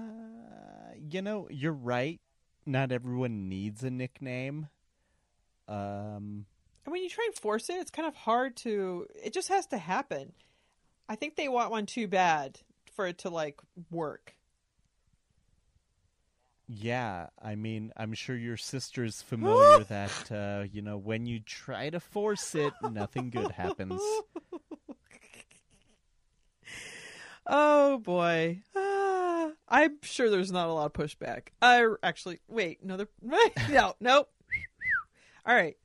[0.99, 2.21] you know, you're right.
[2.65, 4.69] Not everyone needs a nickname.
[5.69, 6.47] Um,
[6.85, 9.07] and when you try and force it, it's kind of hard to.
[9.23, 10.33] It just has to happen.
[11.09, 12.61] I think they want one too bad
[12.95, 13.61] for it to like
[13.91, 14.35] work.
[16.69, 21.91] yeah, I mean, I'm sure your sister's familiar that uh, you know when you try
[21.91, 24.01] to force it, nothing good happens.
[27.45, 28.63] Oh boy.
[29.73, 31.49] I'm sure there's not a lot of pushback.
[31.63, 33.09] I actually wait, no, there,
[33.71, 34.29] no, nope.
[35.47, 35.77] All right.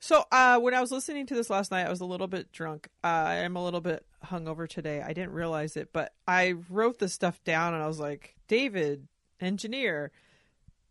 [0.00, 2.52] So uh, when I was listening to this last night, I was a little bit
[2.52, 2.88] drunk.
[3.02, 5.02] Uh, I am a little bit hungover today.
[5.02, 9.06] I didn't realize it, but I wrote this stuff down, and I was like, David,
[9.40, 10.10] engineer,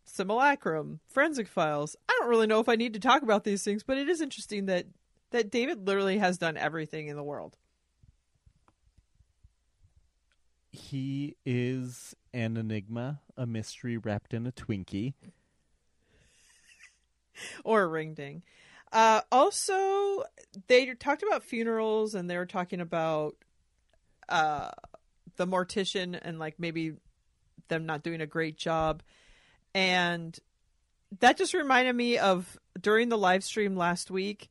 [0.06, 1.96] simulacrum, forensic files.
[2.10, 4.22] I don't really know if I need to talk about these things, but it is
[4.22, 4.88] interesting that
[5.32, 7.58] that David literally has done everything in the world.
[10.76, 15.14] He is an enigma, a mystery wrapped in a Twinkie.
[17.64, 18.44] or a ring ding.
[18.92, 20.24] Uh, also,
[20.68, 23.36] they talked about funerals and they were talking about
[24.30, 24.72] uh,
[25.38, 26.94] the mortician and like maybe
[27.68, 29.02] them not doing a great job.
[29.74, 30.38] And
[31.20, 34.50] that just reminded me of during the live stream last week.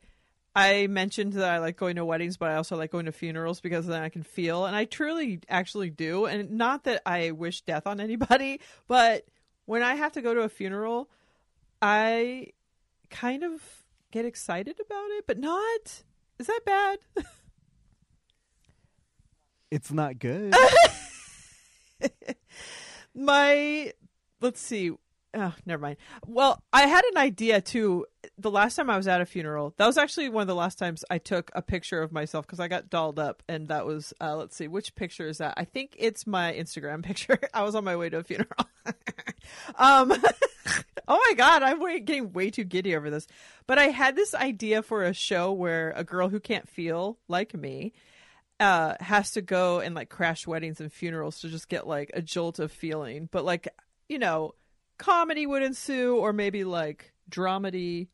[0.56, 3.60] I mentioned that I like going to weddings, but I also like going to funerals
[3.60, 6.26] because then I can feel, and I truly actually do.
[6.26, 9.26] And not that I wish death on anybody, but
[9.66, 11.08] when I have to go to a funeral,
[11.82, 12.48] I
[13.10, 13.62] kind of
[14.12, 16.02] get excited about it, but not.
[16.38, 16.98] Is that bad?
[19.74, 20.54] It's not good.
[23.14, 23.92] My
[24.40, 24.92] let's see.
[25.36, 25.96] Oh, never mind.
[26.26, 28.06] Well, I had an idea too.
[28.38, 30.78] The last time I was at a funeral, that was actually one of the last
[30.78, 34.14] times I took a picture of myself because I got dolled up, and that was
[34.20, 35.54] uh, let's see, which picture is that?
[35.56, 37.38] I think it's my Instagram picture.
[37.52, 38.68] I was on my way to a funeral.
[39.76, 40.12] um,
[41.08, 43.26] oh my god, I'm way, getting way too giddy over this.
[43.66, 47.54] But I had this idea for a show where a girl who can't feel like
[47.54, 47.92] me
[48.60, 52.22] uh has to go and like crash weddings and funerals to just get like a
[52.22, 53.66] jolt of feeling but like
[54.08, 54.54] you know
[54.98, 58.08] comedy would ensue or maybe like dramedy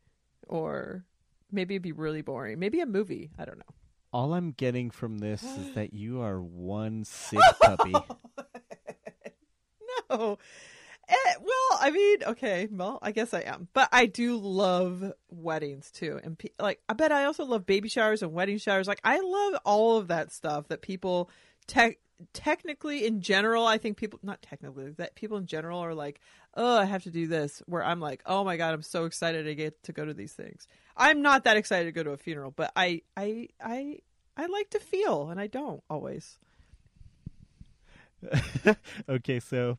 [0.48, 1.04] or
[1.50, 2.58] maybe it'd be really boring.
[2.58, 3.30] Maybe a movie.
[3.38, 3.64] I don't know.
[4.12, 7.92] All I'm getting from this is that you are one sick puppy.
[10.10, 10.38] no.
[11.08, 13.66] Eh, well i mean okay well i guess i am.
[13.72, 16.20] But i do love weddings too.
[16.22, 18.86] And pe- like i bet i also love baby showers and wedding showers.
[18.86, 21.28] Like i love all of that stuff that people
[21.66, 21.98] tech
[22.32, 26.20] technically in general i think people not technically that people in general are like
[26.54, 29.44] oh i have to do this where i'm like oh my god i'm so excited
[29.44, 30.66] to get to go to these things.
[30.96, 33.98] I'm not that excited to go to a funeral but i i i
[34.36, 36.38] i like to feel and i don't always.
[39.08, 39.78] Okay, so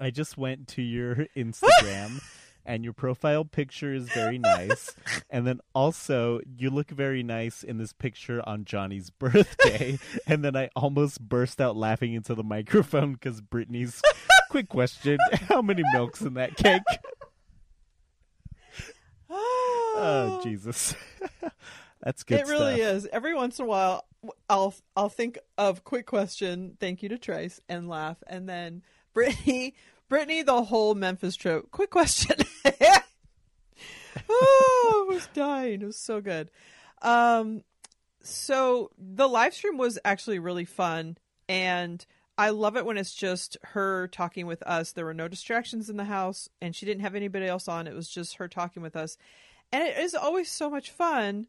[0.00, 2.22] I just went to your Instagram
[2.64, 4.94] and your profile picture is very nice.
[5.30, 9.98] and then also you look very nice in this picture on Johnny's birthday.
[10.26, 14.00] and then I almost burst out laughing into the microphone because Brittany's
[14.50, 16.82] quick question, how many milks in that cake?
[19.94, 20.94] Oh Jesus.
[22.02, 22.94] That's good it really stuff.
[22.96, 23.08] is.
[23.12, 24.06] Every once in a while,
[24.48, 26.76] I'll I'll think of quick question.
[26.80, 28.82] Thank you to Trace and laugh, and then
[29.14, 29.74] Brittany,
[30.12, 31.70] Brittany, the whole Memphis trip.
[31.70, 32.36] Quick question.
[34.28, 35.80] oh, I was dying.
[35.80, 36.50] It was so good.
[37.00, 37.62] Um,
[38.22, 41.16] so the live stream was actually really fun,
[41.48, 42.04] and
[42.36, 44.92] I love it when it's just her talking with us.
[44.92, 47.86] There were no distractions in the house, and she didn't have anybody else on.
[47.86, 49.16] It was just her talking with us,
[49.72, 51.46] and it is always so much fun.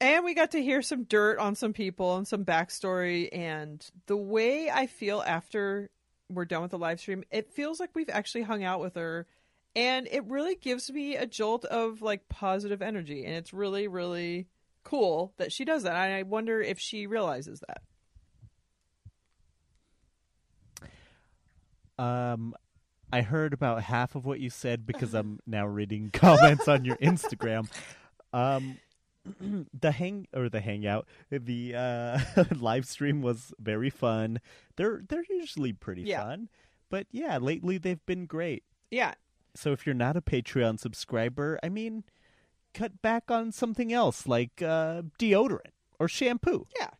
[0.00, 3.28] And we got to hear some dirt on some people and some backstory.
[3.32, 5.90] And the way I feel after
[6.28, 9.26] we're done with the live stream, it feels like we've actually hung out with her.
[9.74, 13.24] And it really gives me a jolt of like positive energy.
[13.24, 14.46] And it's really, really
[14.84, 15.94] cool that she does that.
[15.94, 17.82] And I wonder if she realizes that.
[21.98, 22.54] Um,
[23.12, 26.96] I heard about half of what you said because I'm now reading comments on your
[26.96, 27.68] Instagram.
[28.32, 28.78] Um,
[29.80, 34.40] the hang or the hangout, the uh, live stream was very fun.
[34.76, 36.22] They're they're usually pretty Yeah.
[36.22, 36.48] fun,
[36.90, 38.62] but yeah, lately they've been great.
[38.90, 39.14] Yeah.
[39.54, 42.04] So if you're not a Patreon subscriber, I mean,
[42.74, 46.66] cut back on something else like uh, deodorant or shampoo.
[46.78, 46.90] Yeah.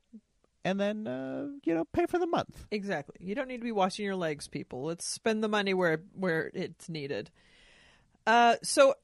[0.65, 2.67] and then uh, you know pay for the month.
[2.71, 3.17] Exactly.
[3.21, 4.85] You don't need to be washing your legs, people.
[4.85, 7.31] Let's spend the money where where it's needed.
[8.27, 8.95] Uh, so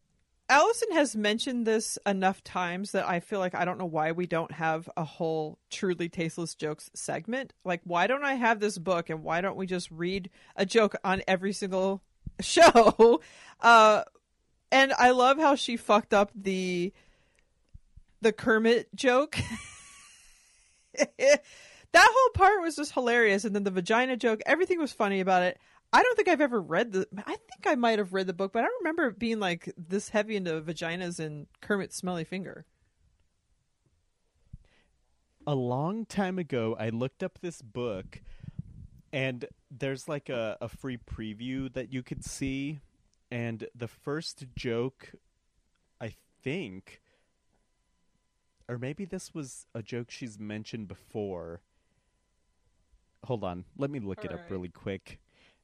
[0.52, 4.26] Allison has mentioned this enough times that I feel like I don't know why we
[4.26, 7.54] don't have a whole truly tasteless jokes segment.
[7.64, 10.94] Like, why don't I have this book and why don't we just read a joke
[11.04, 12.02] on every single
[12.42, 13.22] show?
[13.60, 14.02] Uh,
[14.70, 16.92] and I love how she fucked up the
[18.20, 19.38] the Kermit joke.
[21.18, 21.40] that
[21.94, 24.42] whole part was just hilarious, and then the vagina joke.
[24.44, 25.58] Everything was funny about it.
[25.92, 27.06] I don't think I've ever read the.
[27.18, 29.72] I think I might have read the book, but I don't remember it being like
[29.76, 32.64] this heavy into vaginas and Kermit's smelly finger.
[35.46, 38.22] A long time ago, I looked up this book,
[39.12, 42.80] and there's like a, a free preview that you could see,
[43.30, 45.12] and the first joke,
[46.00, 47.02] I think,
[48.68, 51.60] or maybe this was a joke she's mentioned before.
[53.24, 55.18] Hold on, let me look All it up really quick.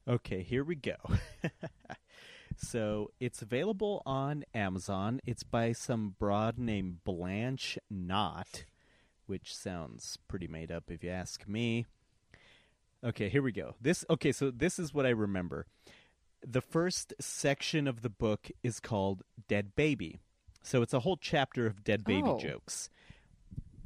[0.09, 0.95] Okay, here we go.
[2.57, 5.21] so it's available on Amazon.
[5.23, 8.65] It's by some broad named Blanche Knott,
[9.27, 11.85] which sounds pretty made up if you ask me.
[13.05, 13.75] Okay, here we go.
[13.79, 15.67] This okay, so this is what I remember.
[16.45, 20.19] The first section of the book is called Dead Baby.
[20.63, 22.39] So it's a whole chapter of dead baby Oh.
[22.39, 22.89] jokes.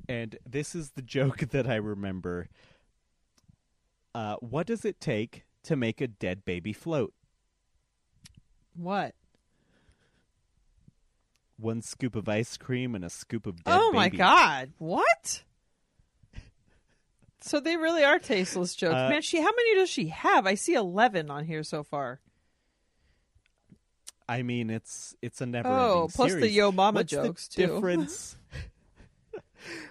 [0.08, 2.48] And this is the joke that I remember.
[4.16, 7.14] Uh, what does it take to make a dead baby float?
[8.76, 9.16] What?
[11.58, 14.18] One scoop of ice cream and a scoop of dead oh my baby.
[14.18, 14.72] god!
[14.80, 15.44] What?
[17.42, 19.22] So they really are tasteless jokes, Uh, man.
[19.22, 20.48] She, how many does she have?
[20.48, 22.20] I see eleven on here so far.
[24.28, 25.68] I mean, it's it's a never.
[25.70, 27.74] Oh, plus the Yo Mama What's jokes the too.
[27.74, 28.38] difference?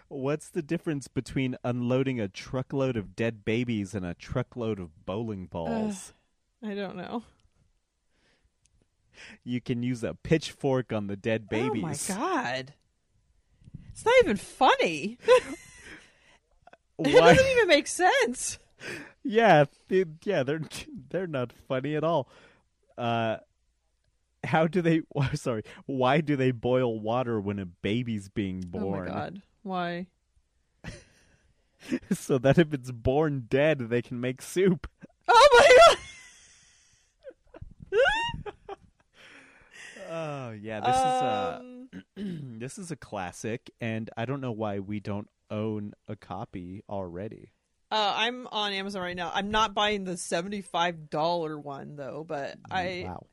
[0.08, 5.46] What's the difference between unloading a truckload of dead babies and a truckload of bowling
[5.46, 6.12] balls?
[6.62, 7.24] I don't know.
[9.44, 12.08] you can use a pitchfork on the dead babies.
[12.10, 12.74] Oh my god!
[13.90, 15.18] It's not even funny.
[16.98, 18.58] It doesn't even make sense.
[19.24, 19.64] yeah,
[20.24, 20.60] yeah, they're
[21.10, 22.28] they're not funny at all.
[22.96, 23.38] Uh,
[24.44, 25.02] how do they?
[25.34, 28.84] Sorry, why do they boil water when a baby's being born?
[28.84, 29.42] Oh my god!
[29.62, 30.06] Why?
[32.12, 34.86] so that if it's born dead, they can make soup.
[35.28, 35.98] Oh my god!
[40.14, 41.88] Oh yeah, this is uh Um,
[42.58, 47.52] this is a classic, and I don't know why we don't own a copy already.
[47.90, 49.30] uh, I'm on Amazon right now.
[49.34, 53.26] I'm not buying the seventy-five dollar one though, but I wow.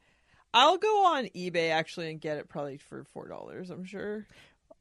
[0.54, 3.70] I'll go on eBay actually and get it probably for four dollars.
[3.70, 4.26] I'm sure.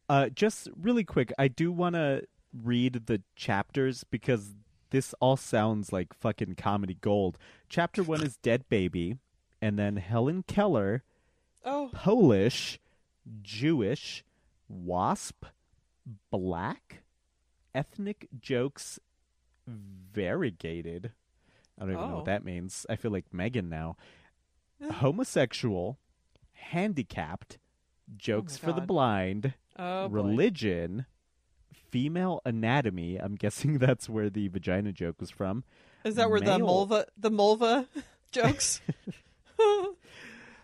[0.09, 2.23] Uh, just really quick, I do want to
[2.65, 4.55] read the chapters because
[4.91, 7.37] this all sounds like fucking comedy gold.
[7.69, 9.19] Chapter one is Dead Baby,
[9.61, 11.03] and then Helen Keller,
[11.65, 12.79] Oh, Polish,
[13.43, 14.25] Jewish,
[14.69, 15.45] Wasp,
[16.31, 17.03] Black,
[17.75, 18.99] Ethnic Jokes,
[19.67, 21.13] Variegated.
[21.77, 22.17] I don't even know Oh.
[22.17, 22.87] what that means.
[22.89, 23.97] I feel like Megan now.
[24.91, 25.99] Homosexual,
[26.53, 27.59] Handicapped,
[28.17, 30.15] Jokes for the Blind, oh, boy.
[30.15, 31.07] Religion,
[31.91, 33.17] Female Anatomy.
[33.17, 35.65] I'm guessing that's where the vagina joke was from.
[36.05, 37.87] Is that where the Mulva the Mulva
[38.33, 38.81] jokes?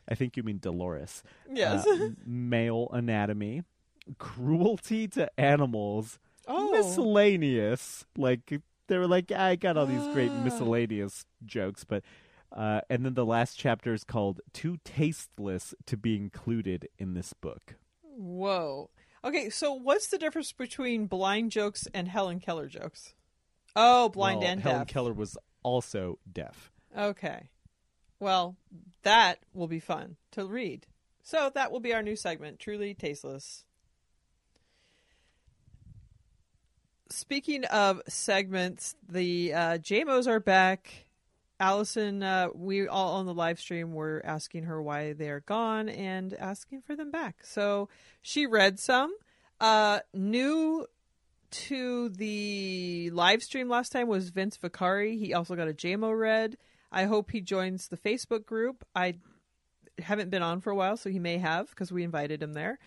[0.09, 1.23] I think you mean Dolores.
[1.51, 1.87] yes.
[1.87, 3.63] Uh, male anatomy,
[4.19, 8.05] cruelty to animals, oh, miscellaneous.
[8.17, 10.43] Like they were like, I got all these great Ah.
[10.45, 12.03] miscellaneous jokes, but
[12.53, 17.33] uh, and then the last chapter is called "Too Tasteless to Be Included in This
[17.33, 17.77] Book."
[18.17, 18.91] whoa.
[19.25, 23.15] Okay, so what's the difference between blind jokes and Helen Keller jokes?
[23.75, 24.89] Oh, blind Well, and Helen deaf.
[24.89, 26.71] Keller was also deaf.
[26.97, 27.49] Okay.
[28.21, 28.57] Well,
[29.03, 30.87] that will be fun to read.
[31.23, 33.65] So that will be our new segment, Truly Tasteless.
[37.09, 41.04] Speaking of segments, the uh, JMOs are back.
[41.61, 46.35] Allison, uh, we all on the live stream were asking her why they're gone and
[46.35, 47.45] asking for them back.
[47.45, 47.89] So
[48.23, 49.15] she read some.
[49.61, 50.87] Uh, new
[51.51, 55.17] to the live stream last time was Vince Vicari.
[55.17, 56.57] He also got a JMO read.
[56.91, 58.85] I hope he joins the Facebook group.
[58.95, 59.15] I
[60.01, 62.79] haven't been on for a while, so he may have because we invited him there.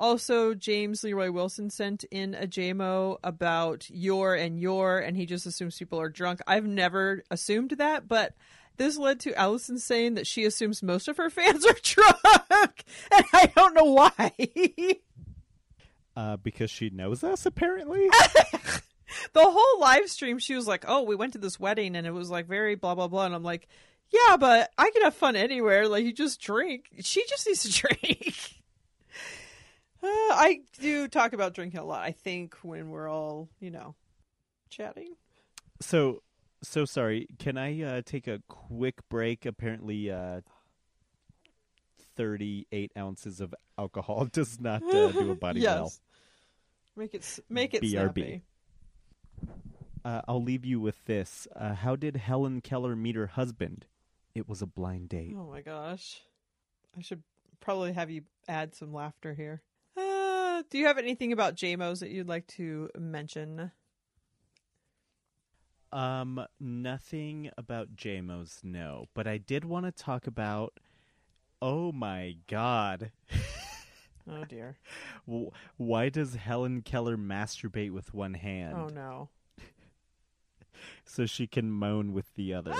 [0.00, 5.44] Also, James Leroy Wilson sent in a JMO about your and your, and he just
[5.44, 6.40] assumes people are drunk.
[6.46, 8.34] I've never assumed that, but
[8.78, 13.24] this led to Allison saying that she assumes most of her fans are drunk, and
[13.34, 14.32] I don't know why.
[16.16, 18.08] Uh, because she knows us, apparently.
[19.34, 22.12] the whole live stream, she was like, "Oh, we went to this wedding and it
[22.12, 23.68] was like very blah blah blah," and I'm like,
[24.08, 25.88] "Yeah, but I can have fun anywhere.
[25.88, 26.86] Like you just drink.
[27.00, 28.59] She just needs to drink."
[30.02, 32.02] Uh, I do talk about drinking a lot.
[32.02, 33.94] I think when we're all, you know,
[34.70, 35.14] chatting.
[35.80, 36.22] So,
[36.62, 37.26] so sorry.
[37.38, 39.44] Can I uh, take a quick break?
[39.44, 40.40] Apparently, uh,
[42.16, 45.74] thirty-eight ounces of alcohol does not uh, do a body yes.
[45.74, 45.92] well.
[46.96, 47.90] Make it make it BRB.
[47.90, 48.42] snappy.
[50.04, 51.46] Uh, I'll leave you with this.
[51.54, 53.86] Uh, how did Helen Keller meet her husband?
[54.34, 55.34] It was a blind date.
[55.36, 56.22] Oh my gosh.
[56.96, 57.22] I should
[57.60, 59.62] probably have you add some laughter here.
[60.70, 63.70] Uh, do you have anything about JMOs that you'd like to mention?
[65.92, 69.06] Um, nothing about JMOs, no.
[69.14, 70.74] But I did want to talk about.
[71.62, 73.10] Oh my God!
[74.30, 74.78] Oh dear.
[75.76, 79.28] Why does Helen Keller masturbate with one hand Oh no.
[81.04, 82.72] so she can moan with the other?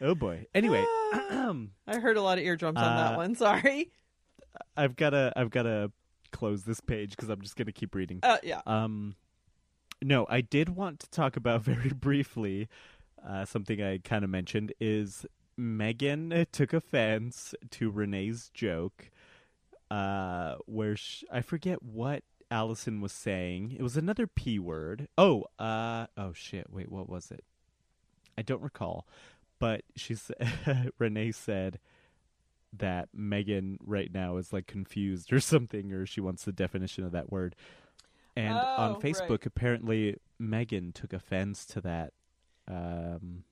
[0.00, 0.46] oh boy.
[0.54, 3.34] Anyway, I heard a lot of eardrums on that Uh, one.
[3.34, 3.90] Sorry.
[4.76, 5.90] I've gotta I've gotta
[6.30, 8.20] close this page because I'm just gonna keep reading.
[8.22, 8.60] Uh, yeah.
[8.66, 9.16] Um,
[10.02, 12.68] no, I did want to talk about very briefly
[13.26, 15.26] uh, something I kind of mentioned is
[15.56, 19.10] Megan took offense to Renee's joke,
[19.90, 23.76] uh, where sh- I forget what Allison was saying.
[23.78, 25.08] It was another p word.
[25.18, 26.70] Oh, uh, oh shit!
[26.70, 27.44] Wait, what was it?
[28.36, 29.06] I don't recall.
[29.58, 31.80] But she said Renee said
[32.76, 37.12] that Megan right now is like confused or something, or she wants the definition of
[37.12, 37.56] that word.
[38.36, 39.02] And Oh, on right.
[39.02, 42.12] Facebook, apparently Megan took offense to that.
[42.68, 43.44] Um,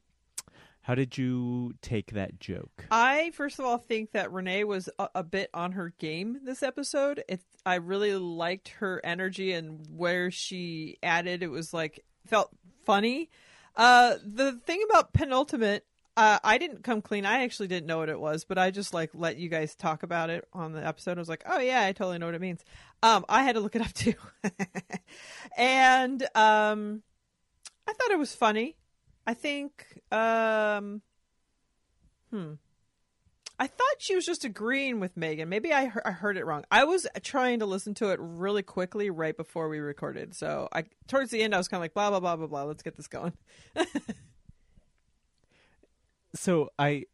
[0.83, 2.87] how did you take that joke?
[2.93, 6.63] I first of all think that Renee was a, a bit on her game this
[6.63, 7.25] episode.
[7.29, 11.43] It I really liked her energy and where she added.
[11.43, 12.51] It was like felt
[12.85, 13.31] funny.
[13.75, 15.85] Uh, the thing about penultimate,
[16.17, 17.27] uh, I didn't come clean.
[17.27, 20.03] I actually didn't know what it was, but I just like let you guys talk
[20.03, 21.19] about it on the episode.
[21.19, 22.63] I was like, oh yeah, I totally know what it means.
[23.03, 24.15] Um, I had to look it up too,
[25.57, 27.03] and um,
[27.87, 28.77] I thought it was funny.
[29.27, 31.03] I think um,
[32.31, 32.55] Hmm.
[33.59, 35.49] I thought she was just agreeing with Megan.
[35.49, 36.65] Maybe I, he- I heard it wrong.
[36.71, 40.35] I was trying to listen to it really quickly right before we recorded.
[40.35, 42.65] So I towards the end I was kind of like blah blah blah blah blah.
[42.65, 43.33] Let's get this going.
[46.35, 47.05] So I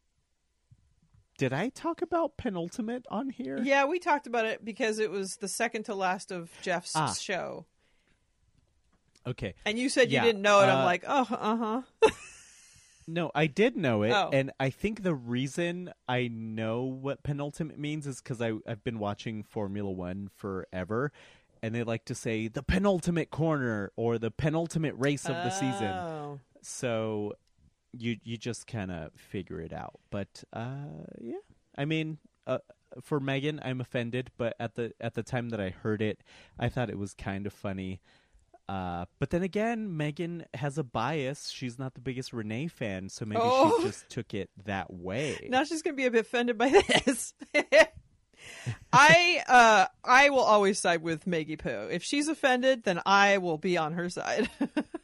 [1.37, 3.59] did I talk about penultimate on here?
[3.61, 7.13] Yeah, we talked about it because it was the second to last of Jeff's Ah.
[7.13, 7.65] show,
[9.25, 9.53] Okay.
[9.65, 10.65] and you said you didn't know it.
[10.65, 12.09] I'm uh, like, oh, uh huh.
[13.05, 14.29] No, I did know it, Oh.
[14.31, 18.97] and I think the reason I know what penultimate means is because I I've been
[18.99, 21.11] watching Formula One forever,
[21.61, 25.87] and they like to say the penultimate corner or the penultimate race of the season.
[25.91, 26.39] Oh.
[26.61, 27.33] So
[27.97, 29.99] you you just kind of figure it out.
[30.09, 31.37] But uh, yeah,
[31.77, 32.17] I mean,
[32.47, 32.59] uh,
[33.01, 36.21] for Megan, I'm offended, but at the at the time that I heard it,
[36.59, 38.01] I thought it was kind of funny.
[38.69, 41.49] Uh, but then again, Megan has a bias.
[41.49, 43.77] She's not the biggest Renee fan, so maybe Oh.
[43.79, 45.47] she just took it that way.
[45.49, 47.33] Now she's gonna be a bit offended by this.
[48.91, 51.87] I uh I will always side with Maggie Poo.
[51.91, 54.49] If she's offended, then I will be on her side.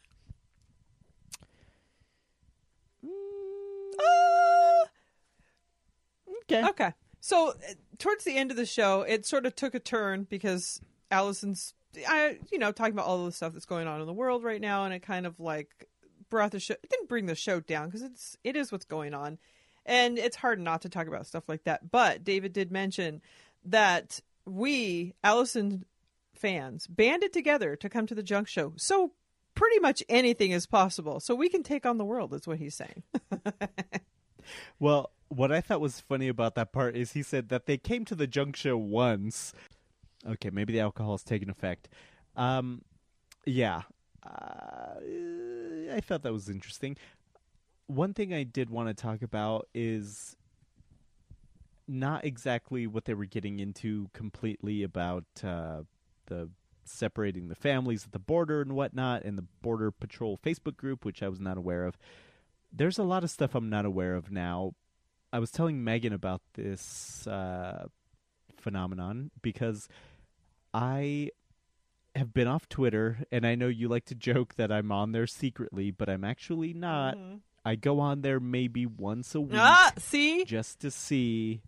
[6.52, 6.68] okay.
[6.70, 6.94] okay.
[7.22, 10.82] So uh, towards the end of the show, it sort of took a turn because
[11.12, 11.74] Allison's,
[12.08, 14.62] I, you know, talking about all the stuff that's going on in the world right
[14.62, 15.88] now, and it kind of like
[16.30, 16.76] brought the show.
[16.76, 19.38] It didn't bring the show down because it's it is what's going on,
[19.86, 21.92] and it's hard not to talk about stuff like that.
[21.92, 23.22] But David did mention
[23.66, 25.86] that we Allison
[26.36, 28.74] fans banded together to come to the junk show.
[28.78, 29.12] So
[29.56, 31.20] pretty much anything is possible.
[31.20, 32.34] So we can take on the world.
[32.34, 33.04] Is what he's saying.
[34.80, 38.06] Well, what I thought was funny about that part is he said that they came
[38.06, 39.54] to the show once.
[40.28, 41.88] Okay, maybe the alcohol's taken effect.
[42.36, 42.82] Um,
[43.46, 43.84] yeah,
[44.26, 44.96] uh,
[45.94, 46.98] I thought that was interesting.
[47.88, 50.36] One thing I did want to talk about is
[51.88, 55.82] not exactly what they were getting into completely about uh,
[56.28, 56.50] the
[56.86, 61.24] separating the families at the border and whatnot, and the Border Patrol Facebook group, which
[61.24, 61.98] I was not aware of.
[62.72, 64.74] There's a lot of stuff I'm not aware of now.
[65.32, 67.88] I was telling Megan about this uh,
[68.58, 69.88] phenomenon because
[70.74, 71.30] I
[72.16, 75.28] have been off Twitter, and I know you like to joke that I'm on there
[75.28, 77.16] secretly, but I'm actually not.
[77.18, 77.40] Mhm.
[77.66, 81.62] I go on there maybe once a week Ah, see, just to see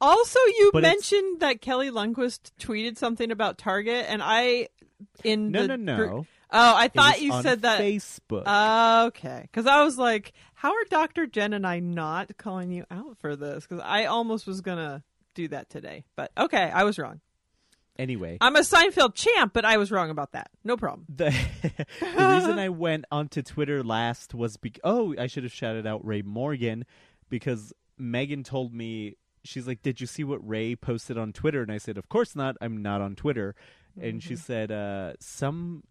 [0.00, 4.68] Also, you But it's- mentioned that Kelly Lundquist tweeted something about Target, and I
[5.24, 6.26] in No, the no, no.
[6.50, 7.80] oh, I thought you said that.
[7.80, 9.06] Facebook.
[9.08, 11.26] Okay, because I was like, how are Dr.
[11.26, 13.66] Jen and I not calling you out for this?
[13.66, 15.02] Because I almost was gonna
[15.34, 17.20] do that today, but okay, I was wrong.
[17.98, 20.50] anyway, I'm a Seinfeld champ, but I was wrong about that.
[20.64, 21.06] No problem.
[21.08, 21.30] the
[22.00, 26.04] the reason I went onto Twitter last was be- oh I should have shouted out
[26.04, 26.84] Ray Morgan
[27.28, 31.70] because Megan told me she's like did you see what Ray posted on Twitter and
[31.72, 33.54] I said of course not I'm not on Twitter
[34.00, 35.84] and she said uh, some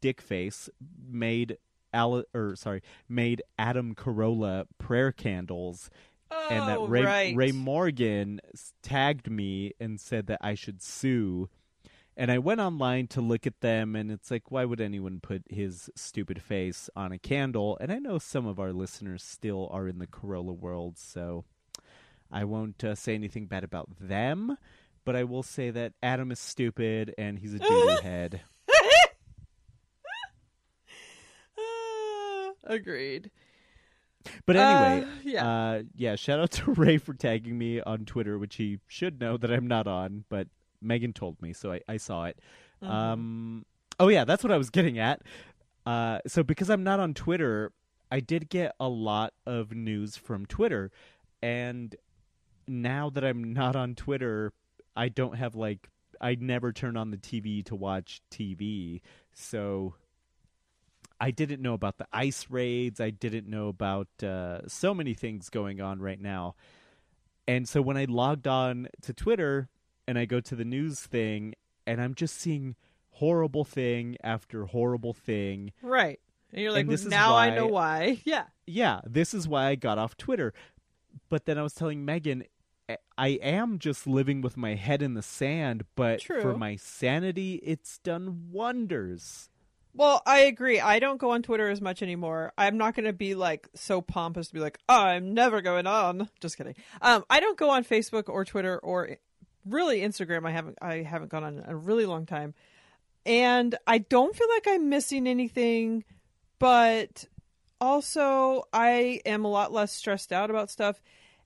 [0.00, 0.68] dick face
[1.08, 1.56] made
[1.94, 5.90] Al- or sorry made Adam Carolla prayer candles
[6.50, 7.36] and that Oh, Ray right.
[7.36, 8.40] Ray Morgan
[8.82, 11.48] tagged me and said that I should sue.
[12.16, 15.44] And I went online to look at them, and it's like, why would anyone put
[15.48, 17.78] his stupid face on a candle?
[17.80, 21.44] And I know some of our listeners still are in the Carolla world, so
[22.30, 24.58] I won't uh, say anything bad about them.
[25.04, 28.40] But I will say that Adam is stupid and he's a doo head.
[32.64, 33.30] Agreed.
[34.46, 35.48] But anyway, Uh, yeah.
[35.48, 36.14] uh, yeah.
[36.14, 39.66] Shout out to Ray for tagging me on Twitter, which he should know that I'm
[39.66, 40.46] not on, but
[40.80, 42.38] Megan told me, so I, I saw it.
[42.82, 42.92] Mm-hmm.
[42.92, 43.66] Um,
[43.98, 45.22] oh yeah, that's what I was getting at.
[45.84, 47.72] Uh, so because I'm not on Twitter,
[48.12, 50.92] I did get a lot of news from Twitter,
[51.42, 51.94] and
[52.68, 54.52] now that I'm not on Twitter,
[54.96, 55.88] I don't have like
[56.20, 59.00] I never turn on the TV to watch TV,
[59.32, 59.94] so
[61.22, 63.00] I didn't know about the ice raids.
[63.00, 66.56] I didn't know about uh, so many things going on right now.
[67.46, 69.68] And so when I logged on to Twitter
[70.08, 71.54] and I go to the news thing
[71.86, 72.74] and I'm just seeing
[73.10, 75.72] horrible thing after horrible thing.
[75.80, 76.18] Right.
[76.52, 78.20] And you're like, And this is now I know why.
[78.24, 78.44] Yeah.
[78.66, 80.52] Yeah, this is why I got off Twitter.
[81.28, 82.44] But then I was telling Megan
[83.16, 87.98] I- am just living with my head in the sand, but for my sanity it's
[87.98, 89.48] done wonders.
[89.94, 90.80] Well, I agree.
[90.80, 92.52] I don't go on Twitter as much anymore.
[92.56, 95.86] I'm not going to be like so pompous to be like, oh, I'm never going
[95.86, 96.30] on.
[96.40, 96.76] Just kidding.
[97.02, 99.18] Um, I don't go on Facebook or Twitter or
[99.66, 100.46] really Instagram.
[100.46, 100.78] I haven't.
[100.80, 102.54] I haven't gone on in a really long time,
[103.26, 106.04] and I don't feel like I'm missing anything.
[106.58, 107.26] But
[107.80, 111.02] also, I am a lot less stressed out about stuff,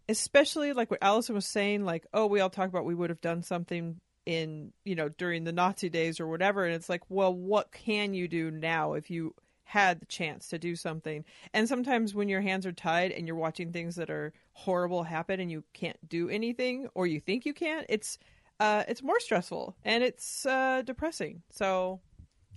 [0.08, 1.84] especially like what Allison was saying.
[1.84, 5.44] Like, oh, we all talk about we would have done something in you know during
[5.44, 9.10] the Nazi days or whatever, and it's like, well, what can you do now if
[9.10, 9.34] you
[9.64, 11.24] had the chance to do something?
[11.52, 15.40] And sometimes when your hands are tied and you're watching things that are horrible happen
[15.40, 18.18] and you can't do anything or you think you can't, it's
[18.60, 21.42] uh, it's more stressful and it's uh, depressing.
[21.50, 22.00] So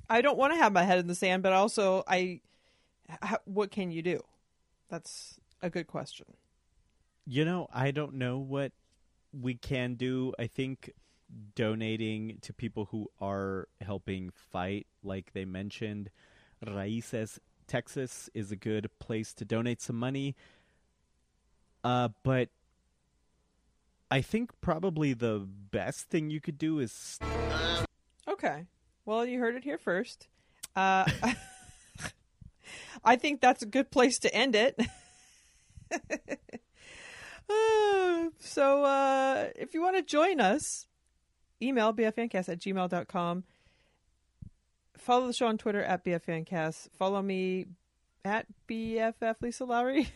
[0.10, 2.42] I don't want to have my head in the sand, but also I,
[3.24, 4.22] h- what can you do?
[4.90, 6.26] That's a good question.
[7.32, 8.72] You know, I don't know what
[9.32, 10.34] we can do.
[10.40, 10.90] I think
[11.54, 16.10] donating to people who are helping fight, like they mentioned,
[16.66, 20.36] Raices, Texas is a good place to donate some money.
[21.84, 22.50] Uh, but
[24.10, 27.20] I think probably the best thing you could do is
[28.28, 28.66] Okay.
[29.06, 30.28] Well, you heard it here first.
[30.76, 31.08] Uh,
[33.04, 34.80] I think that's a good place to end it.
[38.40, 40.86] So, uh, if you want to join us,
[41.62, 43.44] email bfancast at gmail.com.
[44.98, 46.90] Follow the show on Twitter at bfancast.
[46.98, 47.66] Follow me
[48.26, 50.10] at bff Lisa Lowry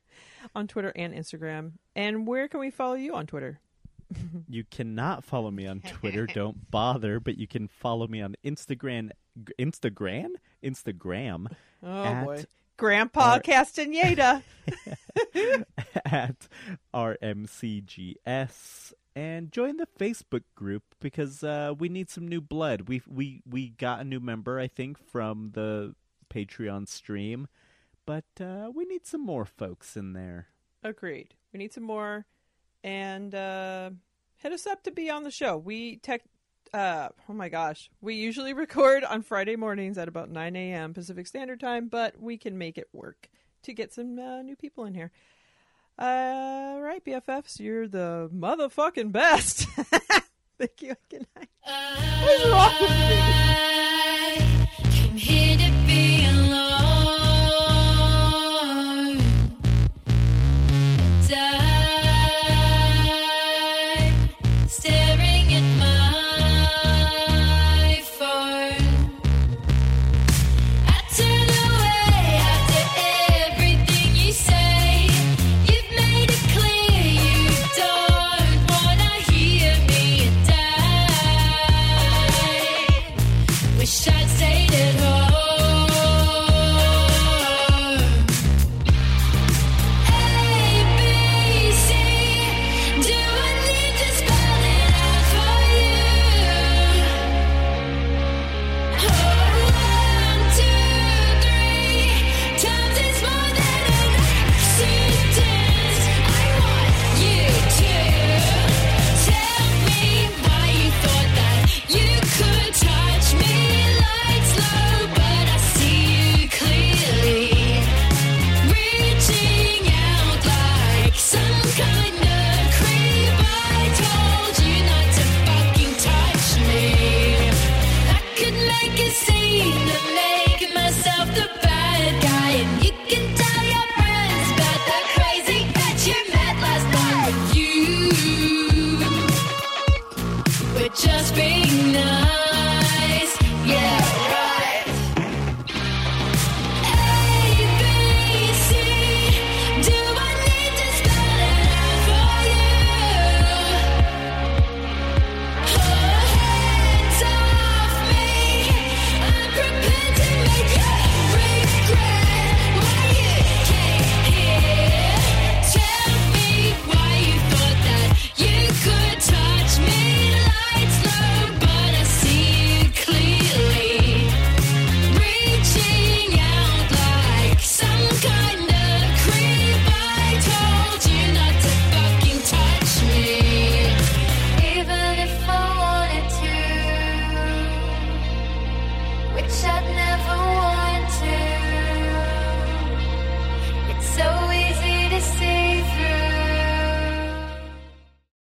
[0.54, 1.72] on Twitter and Instagram.
[1.94, 3.60] And where can we follow you on Twitter?
[4.48, 6.26] You cannot follow me on Twitter.
[6.32, 7.18] Don't bother.
[7.18, 9.10] But you can follow me on Instagram.
[9.58, 10.28] Instagram.
[10.62, 11.48] Instagram
[11.82, 12.44] Oh, At boy.
[12.76, 14.42] Grandpa our- Castaneda.
[16.04, 16.48] at
[16.94, 22.88] RMCGS and join the Facebook group because uh, we need some new blood.
[22.88, 25.94] We we we got a new member, I think, from the
[26.32, 27.48] Patreon stream,
[28.04, 30.48] but uh, we need some more folks in there.
[30.82, 31.34] Agreed.
[31.52, 32.26] We need some more,
[32.84, 33.90] and uh,
[34.36, 35.56] hit us up to be on the show.
[35.56, 36.22] We tech.
[36.76, 40.92] Uh, oh my gosh, we usually record on Friday mornings at about 9 a.m.
[40.92, 43.30] Pacific Standard Time, but we can make it work
[43.62, 45.10] to get some uh, new people in here.
[45.98, 49.66] Uh, right, BFFs, you're the motherfucking best.
[50.58, 50.94] Thank you.
[51.08, 51.48] Good night.
[52.22, 53.46] What's wrong with me?